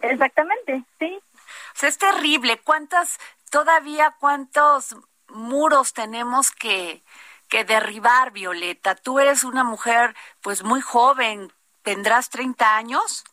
[0.00, 1.20] Exactamente, sí.
[1.20, 2.58] O sea, es terrible.
[2.64, 3.18] ¿Cuántas,
[3.50, 4.96] todavía cuántos
[5.28, 7.02] muros tenemos que,
[7.50, 8.94] que derribar, Violeta?
[8.94, 11.52] Tú eres una mujer, pues, muy joven.
[11.82, 13.24] ¿Tendrás 30 años?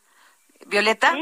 [0.68, 1.14] Violeta.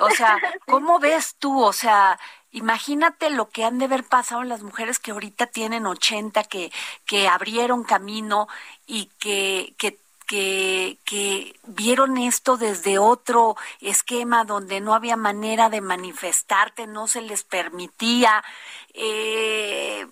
[0.00, 1.62] O sea, ¿cómo ves tú?
[1.62, 2.18] O sea,
[2.52, 6.72] imagínate lo que han de haber pasado las mujeres que ahorita tienen 80, que,
[7.04, 8.48] que abrieron camino
[8.86, 15.80] y que, que que, que, vieron esto desde otro esquema donde no había manera de
[15.80, 18.44] manifestarte, no se les permitía.
[18.92, 20.06] Eh,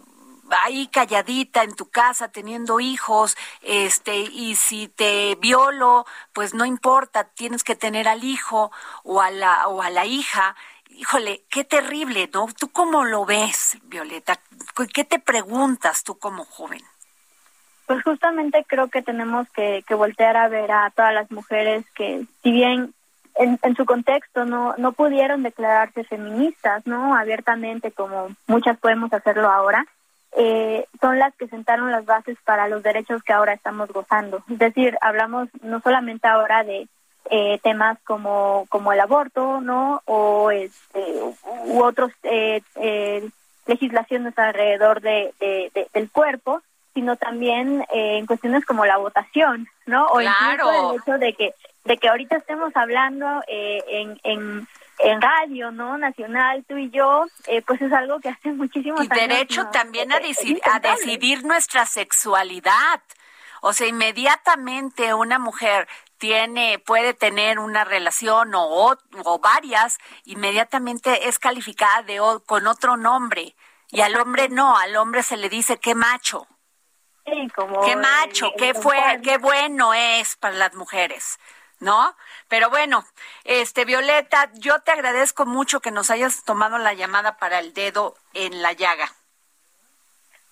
[0.62, 7.24] ahí calladita en tu casa teniendo hijos, este, y si te violo, pues no importa,
[7.24, 8.70] tienes que tener al hijo
[9.05, 10.57] o a la, o a la hija.
[10.90, 12.47] Híjole, qué terrible, ¿no?
[12.59, 14.38] ¿Tú cómo lo ves, Violeta?
[14.94, 16.82] ¿Qué te preguntas tú como joven?
[17.86, 22.51] Pues justamente creo que tenemos que, voltear a ver a todas las mujeres que, si
[22.51, 22.92] bien
[23.36, 29.51] en, en, su contexto no no pudieron declararse feministas no abiertamente como muchas podemos hacerlo
[29.51, 29.86] ahora
[30.37, 34.45] eh, son las que sentaron las bases para los derechos que ahora estamos gozando.
[34.51, 36.87] Es decir, hablamos no solamente ahora de
[37.30, 40.03] eh, temas como, como el aborto, ¿no?
[40.05, 41.03] O este,
[41.66, 43.28] u otros eh, eh,
[43.66, 46.62] legislaciones alrededor de, de, del cuerpo,
[46.95, 50.07] sino también eh, en cuestiones como la votación, ¿no?
[50.07, 51.55] O incluso el hecho de que
[51.87, 54.68] de que ahorita estemos hablando eh, en, en
[54.99, 55.99] en radio, ¿no?
[55.99, 60.20] Nacional, tú y yo, eh, pues es algo que hace muchísimo Y derecho también a,
[60.20, 63.03] decidir, a decidir nuestra sexualidad.
[63.62, 65.88] O sea, inmediatamente una mujer
[66.18, 73.55] tiene, puede tener una relación o, o varias, inmediatamente es calificada de, con otro nombre.
[73.90, 76.47] Y al hombre no, al hombre se le dice qué macho.
[77.24, 81.38] Sí, como qué macho, qué fue, qué bueno es para las mujeres.
[81.80, 82.14] ¿No?
[82.48, 83.04] Pero bueno,
[83.44, 88.14] este Violeta, yo te agradezco mucho que nos hayas tomado la llamada para el dedo
[88.34, 89.08] en la llaga.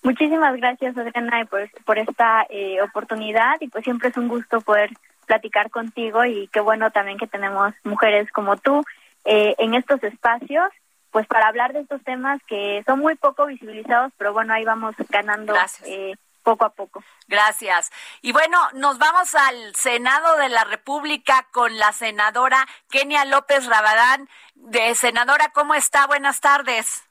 [0.03, 4.91] Muchísimas gracias, Adriana, por, por esta eh, oportunidad y pues siempre es un gusto poder
[5.25, 8.83] platicar contigo y qué bueno también que tenemos mujeres como tú
[9.25, 10.69] eh, en estos espacios,
[11.09, 14.95] pues para hablar de estos temas que son muy poco visibilizados, pero bueno, ahí vamos
[15.09, 15.55] ganando
[15.85, 16.13] eh,
[16.45, 17.03] poco a poco.
[17.27, 17.91] Gracias.
[18.21, 24.29] Y bueno, nos vamos al Senado de la República con la senadora Kenia López Rabadán.
[24.53, 26.07] De senadora, ¿cómo está?
[26.07, 27.03] Buenas tardes.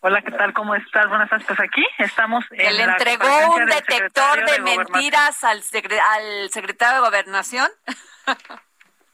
[0.00, 0.54] Hola, ¿qué tal?
[0.54, 1.08] ¿Cómo estás?
[1.08, 1.46] Buenas tardes.
[1.46, 2.44] Pues aquí estamos.
[2.50, 7.68] En le entregó un detector de, mentiras al, al secretario de Gobernación.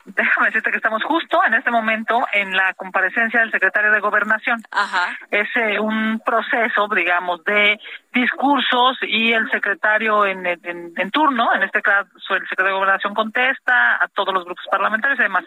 [0.05, 4.61] déjame decirte que estamos justo en este momento en la comparecencia del secretario de Gobernación.
[4.71, 5.17] Ajá.
[5.31, 7.79] Es eh, un proceso, digamos, de
[8.13, 14.03] discursos y el secretario en, en, turno, en este caso el secretario de Gobernación contesta
[14.03, 15.45] a todos los grupos parlamentarios y demás.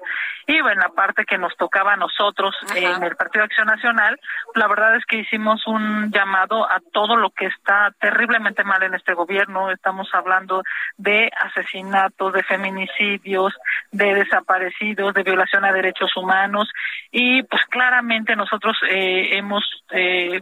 [0.47, 4.19] Y bueno, la parte que nos tocaba a nosotros en el Partido de Acción Nacional,
[4.55, 8.95] la verdad es que hicimos un llamado a todo lo que está terriblemente mal en
[8.95, 9.71] este gobierno.
[9.71, 10.63] Estamos hablando
[10.97, 13.53] de asesinatos, de feminicidios,
[13.91, 16.71] de desaparecidos, de violación a derechos humanos
[17.11, 20.41] y pues claramente nosotros eh, hemos eh,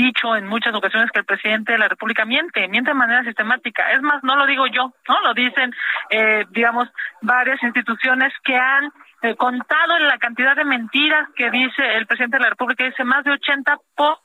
[0.00, 3.92] dicho en muchas ocasiones que el presidente de la República miente, miente de manera sistemática.
[3.92, 5.72] Es más, no lo digo yo, no lo dicen,
[6.10, 6.88] eh, digamos,
[7.20, 8.92] varias instituciones que han
[9.22, 13.24] eh, contado la cantidad de mentiras que dice el presidente de la República, dice más
[13.24, 14.18] de 80 por...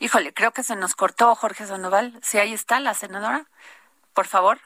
[0.00, 2.12] Híjole, creo que se nos cortó Jorge Sandoval.
[2.22, 3.44] Si ahí está la senadora,
[4.12, 4.58] por favor.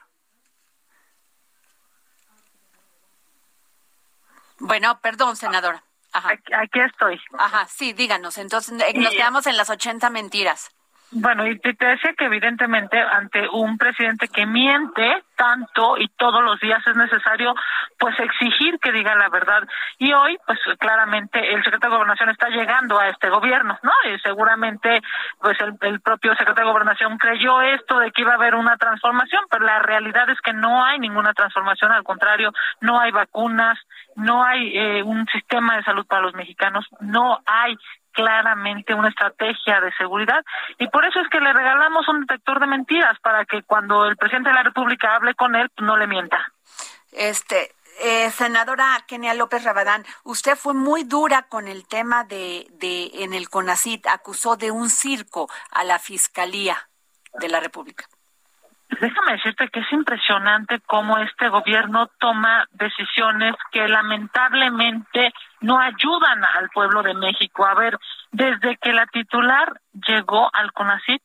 [4.58, 5.84] Bueno, perdón, senadora.
[6.12, 7.20] Aquí, estoy.
[7.38, 8.38] Ajá, sí, díganos.
[8.38, 10.70] Entonces, nos quedamos en las 80 mentiras.
[11.10, 16.60] Bueno, y te, decía que evidentemente ante un presidente que miente tanto y todos los
[16.60, 17.54] días es necesario
[17.98, 19.66] pues exigir que diga la verdad.
[19.96, 23.92] Y hoy pues claramente el secretario de Gobernación está llegando a este gobierno, ¿no?
[24.10, 25.00] Y seguramente
[25.40, 29.44] pues el, propio secretario de Gobernación creyó esto de que iba a haber una transformación,
[29.50, 32.52] pero la realidad es que no hay ninguna transformación, al contrario,
[32.82, 33.78] no hay vacunas,
[34.14, 37.76] no hay eh, un sistema de salud para los mexicanos, no hay
[38.12, 40.44] claramente una estrategia de seguridad
[40.78, 44.16] y por eso es que le regalamos un detector de mentiras para que cuando el
[44.16, 46.52] presidente de la República hable con él no le mienta.
[47.12, 53.10] Este, eh, senadora Kenia López Rabadán, usted fue muy dura con el tema de, de
[53.24, 56.88] en el CONACIT, acusó de un circo a la Fiscalía
[57.40, 58.06] de la República.
[58.88, 66.70] Déjame decirte que es impresionante cómo este gobierno toma decisiones que lamentablemente no ayudan al
[66.70, 67.66] pueblo de México.
[67.66, 67.98] A ver,
[68.32, 71.22] desde que la titular llegó al CONACYT,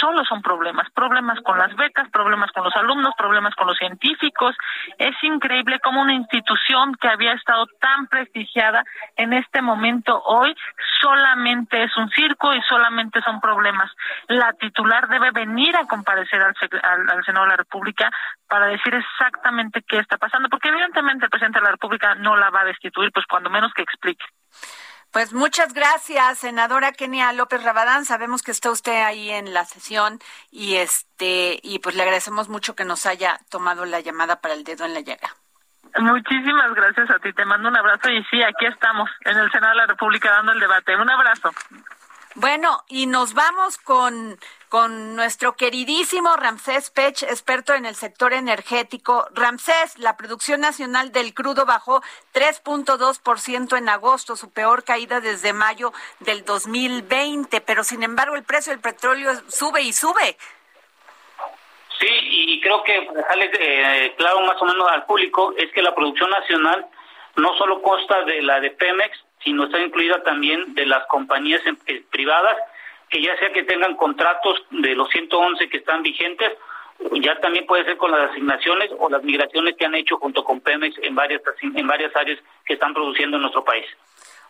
[0.00, 4.56] solo son problemas, problemas con las becas, problemas con los alumnos, problemas con los científicos.
[4.98, 8.82] Es increíble cómo una institución que había estado tan prestigiada
[9.16, 10.56] en este momento hoy
[11.00, 13.90] solamente es un circo y solamente son problemas.
[14.28, 18.10] La titular debe venir a comparecer al, al, Senado de la República
[18.48, 22.50] para decir exactamente qué está pasando, porque evidentemente el presidente de la República no la
[22.50, 24.24] va a destituir, pues cuando menos que explique.
[25.12, 28.04] Pues muchas gracias, senadora Kenia López Rabadán.
[28.04, 30.20] Sabemos que está usted ahí en la sesión
[30.52, 34.62] y este y pues le agradecemos mucho que nos haya tomado la llamada para el
[34.62, 35.34] dedo en la llaga.
[35.98, 37.32] Muchísimas gracias a ti.
[37.32, 40.52] Te mando un abrazo y sí, aquí estamos en el Senado de la República dando
[40.52, 40.96] el debate.
[40.96, 41.50] Un abrazo.
[42.36, 44.38] Bueno, y nos vamos con,
[44.70, 49.26] con nuestro queridísimo Ramsés Pech, experto en el sector energético.
[49.34, 52.02] Ramsés, la producción nacional del crudo bajó
[52.32, 58.72] 3.2% en agosto, su peor caída desde mayo del 2020, pero sin embargo el precio
[58.72, 60.36] del petróleo sube y sube.
[61.98, 65.94] Sí, y creo que dejarle eh, claro más o menos al público es que la
[65.96, 66.86] producción nacional
[67.34, 72.04] no solo consta de la de Pemex, sino está incluida también de las compañías eh,
[72.12, 72.56] privadas,
[73.10, 76.52] que ya sea que tengan contratos de los 111 que están vigentes,
[77.22, 80.60] ya también puede ser con las asignaciones o las migraciones que han hecho junto con
[80.60, 83.86] Pemex en varias, en varias áreas que están produciendo en nuestro país.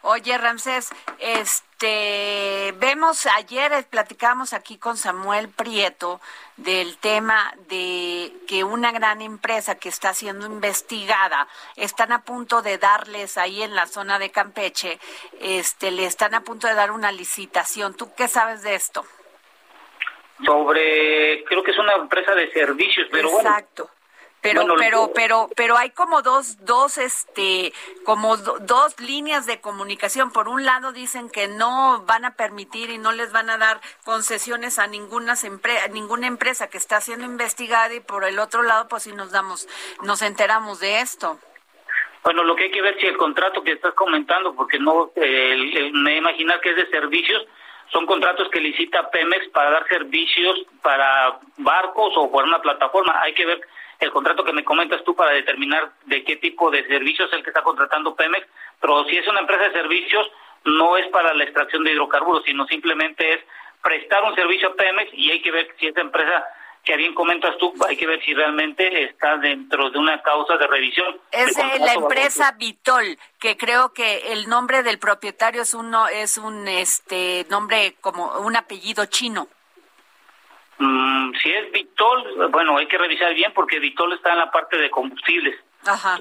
[0.02, 6.22] Oye, Ramsés, este, vemos ayer platicamos aquí con Samuel Prieto
[6.56, 12.78] del tema de que una gran empresa que está siendo investigada están a punto de
[12.78, 14.98] darles ahí en la zona de Campeche,
[15.38, 17.92] este, le están a punto de dar una licitación.
[17.94, 19.04] ¿Tú qué sabes de esto?
[20.46, 23.90] Sobre, creo que es una empresa de servicios, pero Exacto.
[24.42, 27.74] Pero, pero, pero, pero hay como dos, dos, este,
[28.04, 30.32] como dos líneas de comunicación.
[30.32, 33.80] Por un lado dicen que no van a permitir y no les van a dar
[34.04, 35.34] concesiones a ninguna,
[35.92, 39.68] ninguna empresa que está siendo investigada y por el otro lado, pues si nos damos,
[40.02, 41.38] nos enteramos de esto.
[42.22, 46.16] Bueno, lo que hay que ver si el contrato que estás comentando, porque no, me
[46.16, 47.46] imaginar que es de servicios,
[47.92, 53.20] son contratos que licita Pemex para dar servicios para barcos o por una plataforma.
[53.20, 53.60] Hay que ver
[54.00, 57.44] el contrato que me comentas tú para determinar de qué tipo de servicios es el
[57.44, 58.46] que está contratando Pemex,
[58.80, 60.26] pero si es una empresa de servicios,
[60.64, 63.40] no es para la extracción de hidrocarburos, sino simplemente es
[63.82, 66.44] prestar un servicio a Pemex y hay que ver si esa empresa
[66.84, 70.66] que bien comentas tú, hay que ver si realmente está dentro de una causa de
[70.66, 71.20] revisión.
[71.30, 76.66] Es la empresa Vitol, que creo que el nombre del propietario es uno es un
[76.68, 79.48] este nombre como un apellido chino.
[80.80, 84.78] Mm, si es Vitol, bueno, hay que revisar bien porque Vitol está en la parte
[84.78, 85.54] de combustibles.
[85.86, 86.18] Ajá.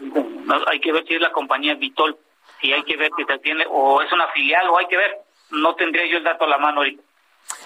[0.68, 2.18] Hay que ver si es la compañía Vitol
[2.62, 5.16] y hay que ver si se tiene o es una filial o hay que ver.
[5.52, 7.02] No tendría yo el dato a la mano ahorita.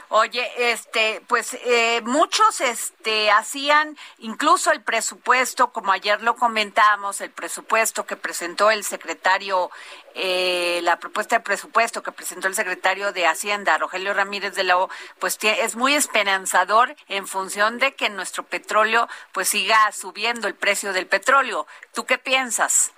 [0.10, 7.32] Oye, este, pues eh, muchos, este, hacían incluso el presupuesto, como ayer lo comentamos, el
[7.32, 9.72] presupuesto que presentó el secretario,
[10.14, 14.78] eh, la propuesta de presupuesto que presentó el secretario de Hacienda, Rogelio Ramírez de la
[14.78, 20.56] O, pues es muy esperanzador en función de que nuestro petróleo, pues siga subiendo el
[20.56, 21.66] precio del petróleo.
[21.94, 22.94] ¿Tú qué piensas?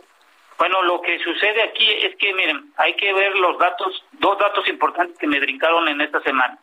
[0.58, 4.68] Bueno, lo que sucede aquí es que, miren, hay que ver los datos, dos datos
[4.68, 6.58] importantes que me brincaron en esta semana.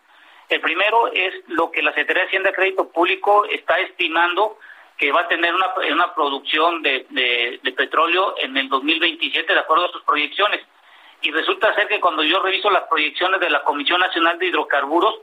[0.53, 4.59] El primero es lo que la Secretaría de Hacienda de Crédito Público está estimando
[4.99, 10.03] que va a tener una, producción de, petróleo en el 2027 de acuerdo a sus
[10.03, 10.61] proyecciones.
[11.23, 15.21] Y resulta ser que cuando yo reviso las proyecciones de la Comisión Nacional de Hidrocarburos,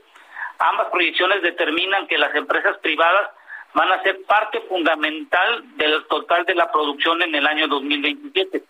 [0.58, 3.30] ambas proyecciones determinan que las empresas privadas
[3.72, 8.64] van a ser parte fundamental del total de la producción en el año 2027.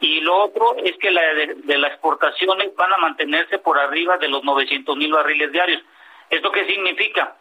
[0.00, 4.44] y lo otro es que de, las exportaciones van a mantenerse por arriba de los
[4.44, 5.82] 900 mil barriles diarios.
[6.32, 7.36] ¿Esto qué significa?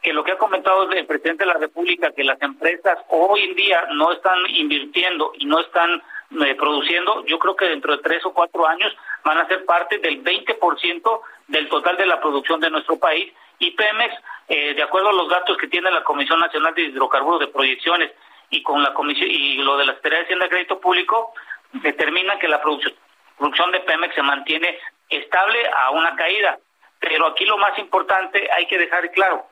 [0.00, 3.56] Que lo que ha comentado el presidente de la República, que las empresas hoy en
[3.56, 6.00] día no están invirtiendo y no están
[6.44, 9.98] eh, produciendo, yo creo que dentro de tres o cuatro años van a ser parte
[9.98, 13.32] del 20% del total de la producción de nuestro país.
[13.58, 14.14] Y Pemex,
[14.46, 18.12] eh, de acuerdo a los datos que tiene la Comisión Nacional de Hidrocarburos de Proyecciones
[18.50, 21.34] y con lo de la Secretaría de Hacienda de Crédito Público,
[21.72, 22.94] determina que la producción,
[23.36, 24.78] producción de Pemex se mantiene
[25.08, 26.60] estable a una caída.
[27.00, 29.46] Pero aquí lo más importante hay que dejar claro,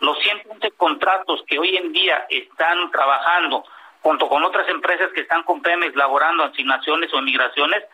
[0.00, 3.64] los 111 contratos que hoy en día están trabajando
[4.02, 7.84] junto con otras empresas que están con Pemex laborando asignaciones o migraciones,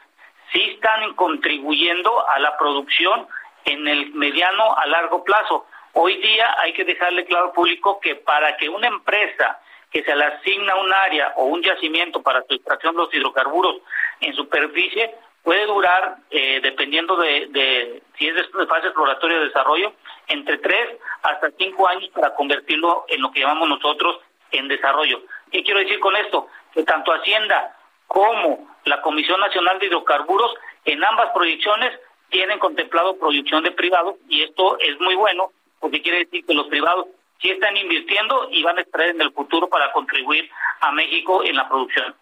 [0.53, 3.27] sí están contribuyendo a la producción
[3.65, 5.67] en el mediano a largo plazo.
[5.93, 9.61] Hoy día hay que dejarle claro al público que para que una empresa
[9.91, 13.77] que se le asigna un área o un yacimiento para su extracción de los hidrocarburos
[14.21, 15.15] en superficie
[15.45, 19.93] puede durar, eh, dependiendo de, si es de fase exploratoria de desarrollo,
[20.27, 24.21] entre tres hasta cinco años para convertirlo en lo que llamamos nosotros
[24.51, 25.21] en desarrollo.
[25.53, 26.49] ¿Qué quiero decir con esto?
[26.73, 27.77] Que tanto Hacienda
[28.07, 30.55] como la Comisión Nacional de Hidrocarburos
[30.87, 31.93] en ambas proyecciones
[32.31, 36.69] tienen contemplado producción de privados y esto es muy bueno porque quiere decir que los
[36.69, 37.07] privados
[37.41, 41.57] sí están invirtiendo y van a extraer en el futuro para contribuir a México en
[41.57, 42.15] la producción.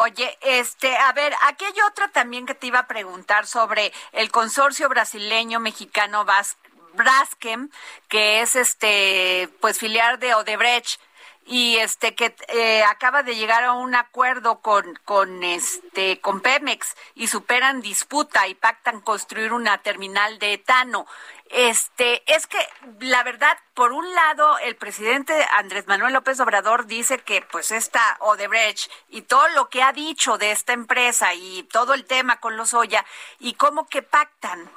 [0.00, 4.30] Oye, este, a ver, aquí hay otra también que te iba a preguntar sobre el
[4.30, 6.24] consorcio brasileño mexicano
[6.94, 7.68] Braskem,
[8.06, 11.00] que es este, pues filial de Odebrecht
[11.48, 16.94] y este que eh, acaba de llegar a un acuerdo con con este con Pemex
[17.14, 21.06] y superan disputa y pactan construir una terminal de etano.
[21.50, 22.58] Este, es que
[23.00, 28.18] la verdad, por un lado, el presidente Andrés Manuel López Obrador dice que pues esta
[28.20, 32.58] Odebrecht y todo lo que ha dicho de esta empresa y todo el tema con
[32.58, 33.06] los Oya
[33.40, 34.70] y cómo que pactan.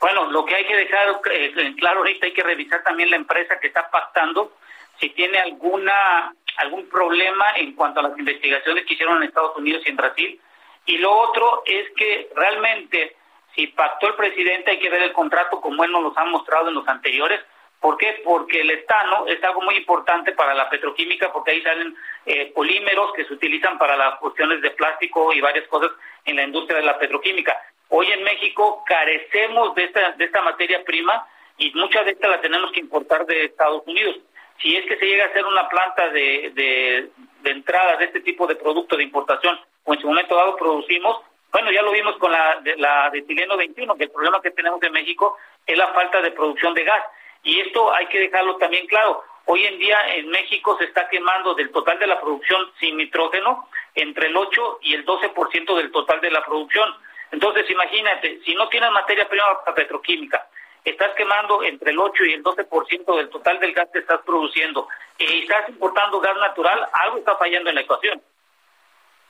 [0.00, 3.60] Bueno, lo que hay que dejar eh, claro ahorita hay que revisar también la empresa
[3.60, 4.56] que está pactando
[5.02, 9.82] si tiene alguna algún problema en cuanto a las investigaciones que hicieron en Estados Unidos
[9.84, 10.40] y en Brasil.
[10.86, 13.16] Y lo otro es que realmente
[13.54, 16.68] si pactó el presidente hay que ver el contrato como él nos lo ha mostrado
[16.68, 17.40] en los anteriores.
[17.80, 18.20] ¿Por qué?
[18.22, 21.96] Porque el estano es algo muy importante para la petroquímica porque ahí salen
[22.26, 25.90] eh, polímeros que se utilizan para las cuestiones de plástico y varias cosas
[26.24, 27.60] en la industria de la petroquímica.
[27.88, 31.26] Hoy en México carecemos de esta, de esta materia prima
[31.58, 34.16] y muchas de estas la tenemos que importar de Estados Unidos
[34.62, 38.46] si es que se llega a hacer una planta de, de, entrada de este tipo
[38.46, 42.30] de producto de importación o en su momento dado producimos, bueno, ya lo vimos con
[42.30, 45.36] la de, la de Tileno 21, que el problema que tenemos en México
[45.66, 47.02] es la falta de producción de gas.
[47.42, 49.22] Y esto hay que dejarlo también claro.
[49.46, 53.68] Hoy en día en México se está quemando del total de la producción sin nitrógeno
[53.94, 56.94] entre el 8 y el 12% del total de la producción.
[57.32, 59.44] Entonces, imagínate, si no tienes materia prima
[59.74, 60.46] petroquímica,
[60.84, 64.88] estás quemando entre el 8 y el 12% del total del gas que estás produciendo
[65.18, 68.22] y estás importando gas natural, algo está fallando en la ecuación.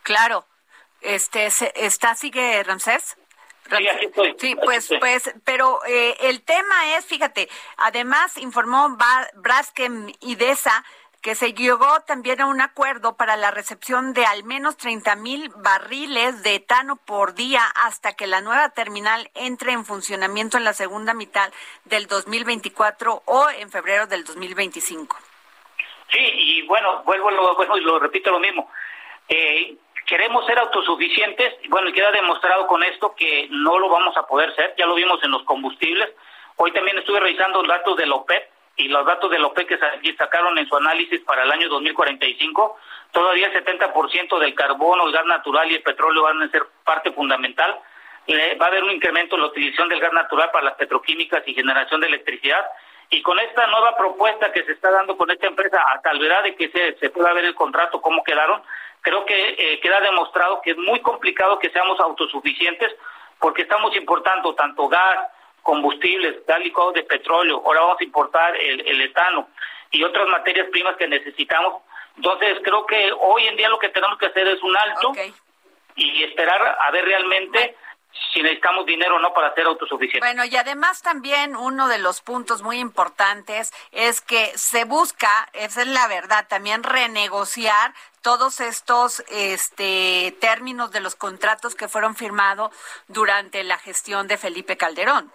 [0.03, 0.45] Claro.
[1.01, 3.17] Este, ¿Está, sigue Ramsés?
[3.77, 4.37] Sí, aquí estoy.
[4.39, 8.97] Sí, pues, pues, pero eh, el tema es, fíjate, además informó
[9.35, 10.85] Braskem Idesa
[11.23, 15.51] que se llegó también a un acuerdo para la recepción de al menos 30 mil
[15.57, 20.73] barriles de etano por día hasta que la nueva terminal entre en funcionamiento en la
[20.73, 21.53] segunda mitad
[21.85, 25.17] del 2024 o en febrero del 2025.
[26.11, 28.69] Sí, y bueno, vuelvo lo, bueno, y lo repito lo mismo.
[29.29, 34.27] Eh, queremos ser autosuficientes, bueno, y queda demostrado con esto que no lo vamos a
[34.27, 36.11] poder ser, ya lo vimos en los combustibles.
[36.57, 39.69] Hoy también estuve revisando los datos de la OPEP y los datos de la OPEC
[39.69, 42.79] que sacaron en su análisis para el año 2045,
[43.13, 47.13] todavía el 70% del carbono, el gas natural y el petróleo van a ser parte
[47.13, 47.79] fundamental.
[48.61, 51.55] va a haber un incremento en la utilización del gas natural para las petroquímicas y
[51.55, 52.65] generación de electricidad.
[53.11, 56.45] Y con esta nueva propuesta que se está dando con esta empresa, a tal verdad
[56.45, 58.63] de que se, se pueda ver el contrato, cómo quedaron,
[59.03, 62.91] creo que eh, queda demostrado que es muy complicado que seamos autosuficientes
[63.39, 65.29] porque estamos importando tanto gas,
[65.63, 69.49] combustibles, tal y de petróleo, ahora vamos a importar el, etano
[69.91, 71.83] y otras materias primas que necesitamos.
[72.17, 75.13] Entonces, creo que hoy en día lo que tenemos que hacer es un alto
[75.95, 77.77] y esperar a ver realmente
[78.33, 80.21] si necesitamos dinero o no para ser autosuficientes.
[80.21, 85.83] Bueno, y además también uno de los puntos muy importantes es que se busca, esa
[85.83, 92.71] es la verdad, también renegociar todos estos este, términos de los contratos que fueron firmados
[93.09, 95.33] durante la gestión de Felipe Calderón.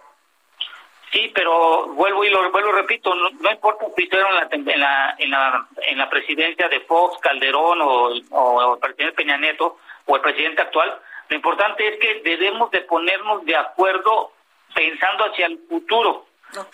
[1.12, 5.66] Sí, pero vuelvo y lo vuelvo repito, no, importa si estuvieron en la, en, la,
[5.82, 10.62] en, la, presidencia de Fox, Calderón o, o, el presidente Peña Nieto, o el presidente
[10.62, 11.00] actual.
[11.30, 14.32] Lo importante es que debemos de ponernos de acuerdo
[14.74, 16.26] pensando hacia el futuro.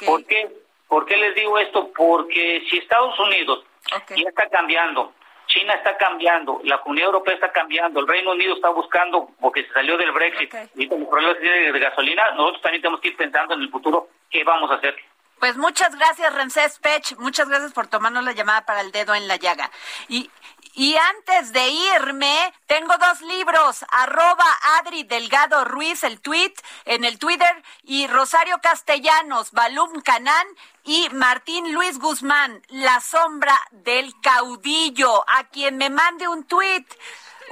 [0.05, 0.49] ¿Por qué?
[0.89, 1.91] ¿Por qué les digo esto?
[1.97, 5.13] Porque si Estados Unidos ya está cambiando,
[5.55, 9.73] China está cambiando, la Comunidad Europea está cambiando, el Reino Unido está buscando, porque se
[9.73, 13.55] salió del Brexit, y con los problemas de gasolina, nosotros también tenemos que ir pensando
[13.55, 14.97] en el futuro qué vamos a hacer.
[15.39, 17.19] Pues muchas gracias, Ramsés Pech.
[17.19, 19.71] Muchas gracias por tomarnos la llamada para el dedo en la llaga.
[20.09, 20.31] Y,
[20.75, 24.45] y antes de irme, tengo dos libros, arroba
[24.79, 26.53] Adri Delgado Ruiz, el tweet,
[26.85, 30.47] en el Twitter, y Rosario Castellanos, Balum Canán
[30.83, 36.87] y Martín Luis Guzmán, La sombra del caudillo, a quien me mande un tweet,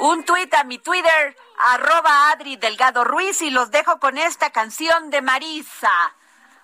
[0.00, 5.10] un tweet a mi Twitter, arroba Adri Delgado Ruiz, y los dejo con esta canción
[5.10, 6.14] de Marisa.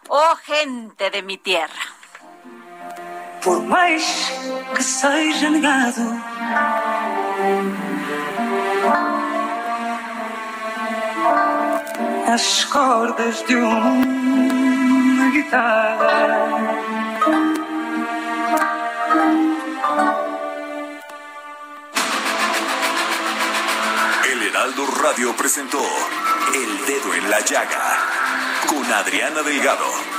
[0.09, 1.98] Oh, gente de mi tierra.
[3.49, 4.05] Por mais
[4.75, 6.03] que seja negado.
[12.31, 16.19] As cordas de uma guitarra.
[24.31, 25.81] El Heraldo Radio presentó
[26.53, 27.97] El Dedo en la Llaga
[28.67, 30.19] con Adriana Delgado.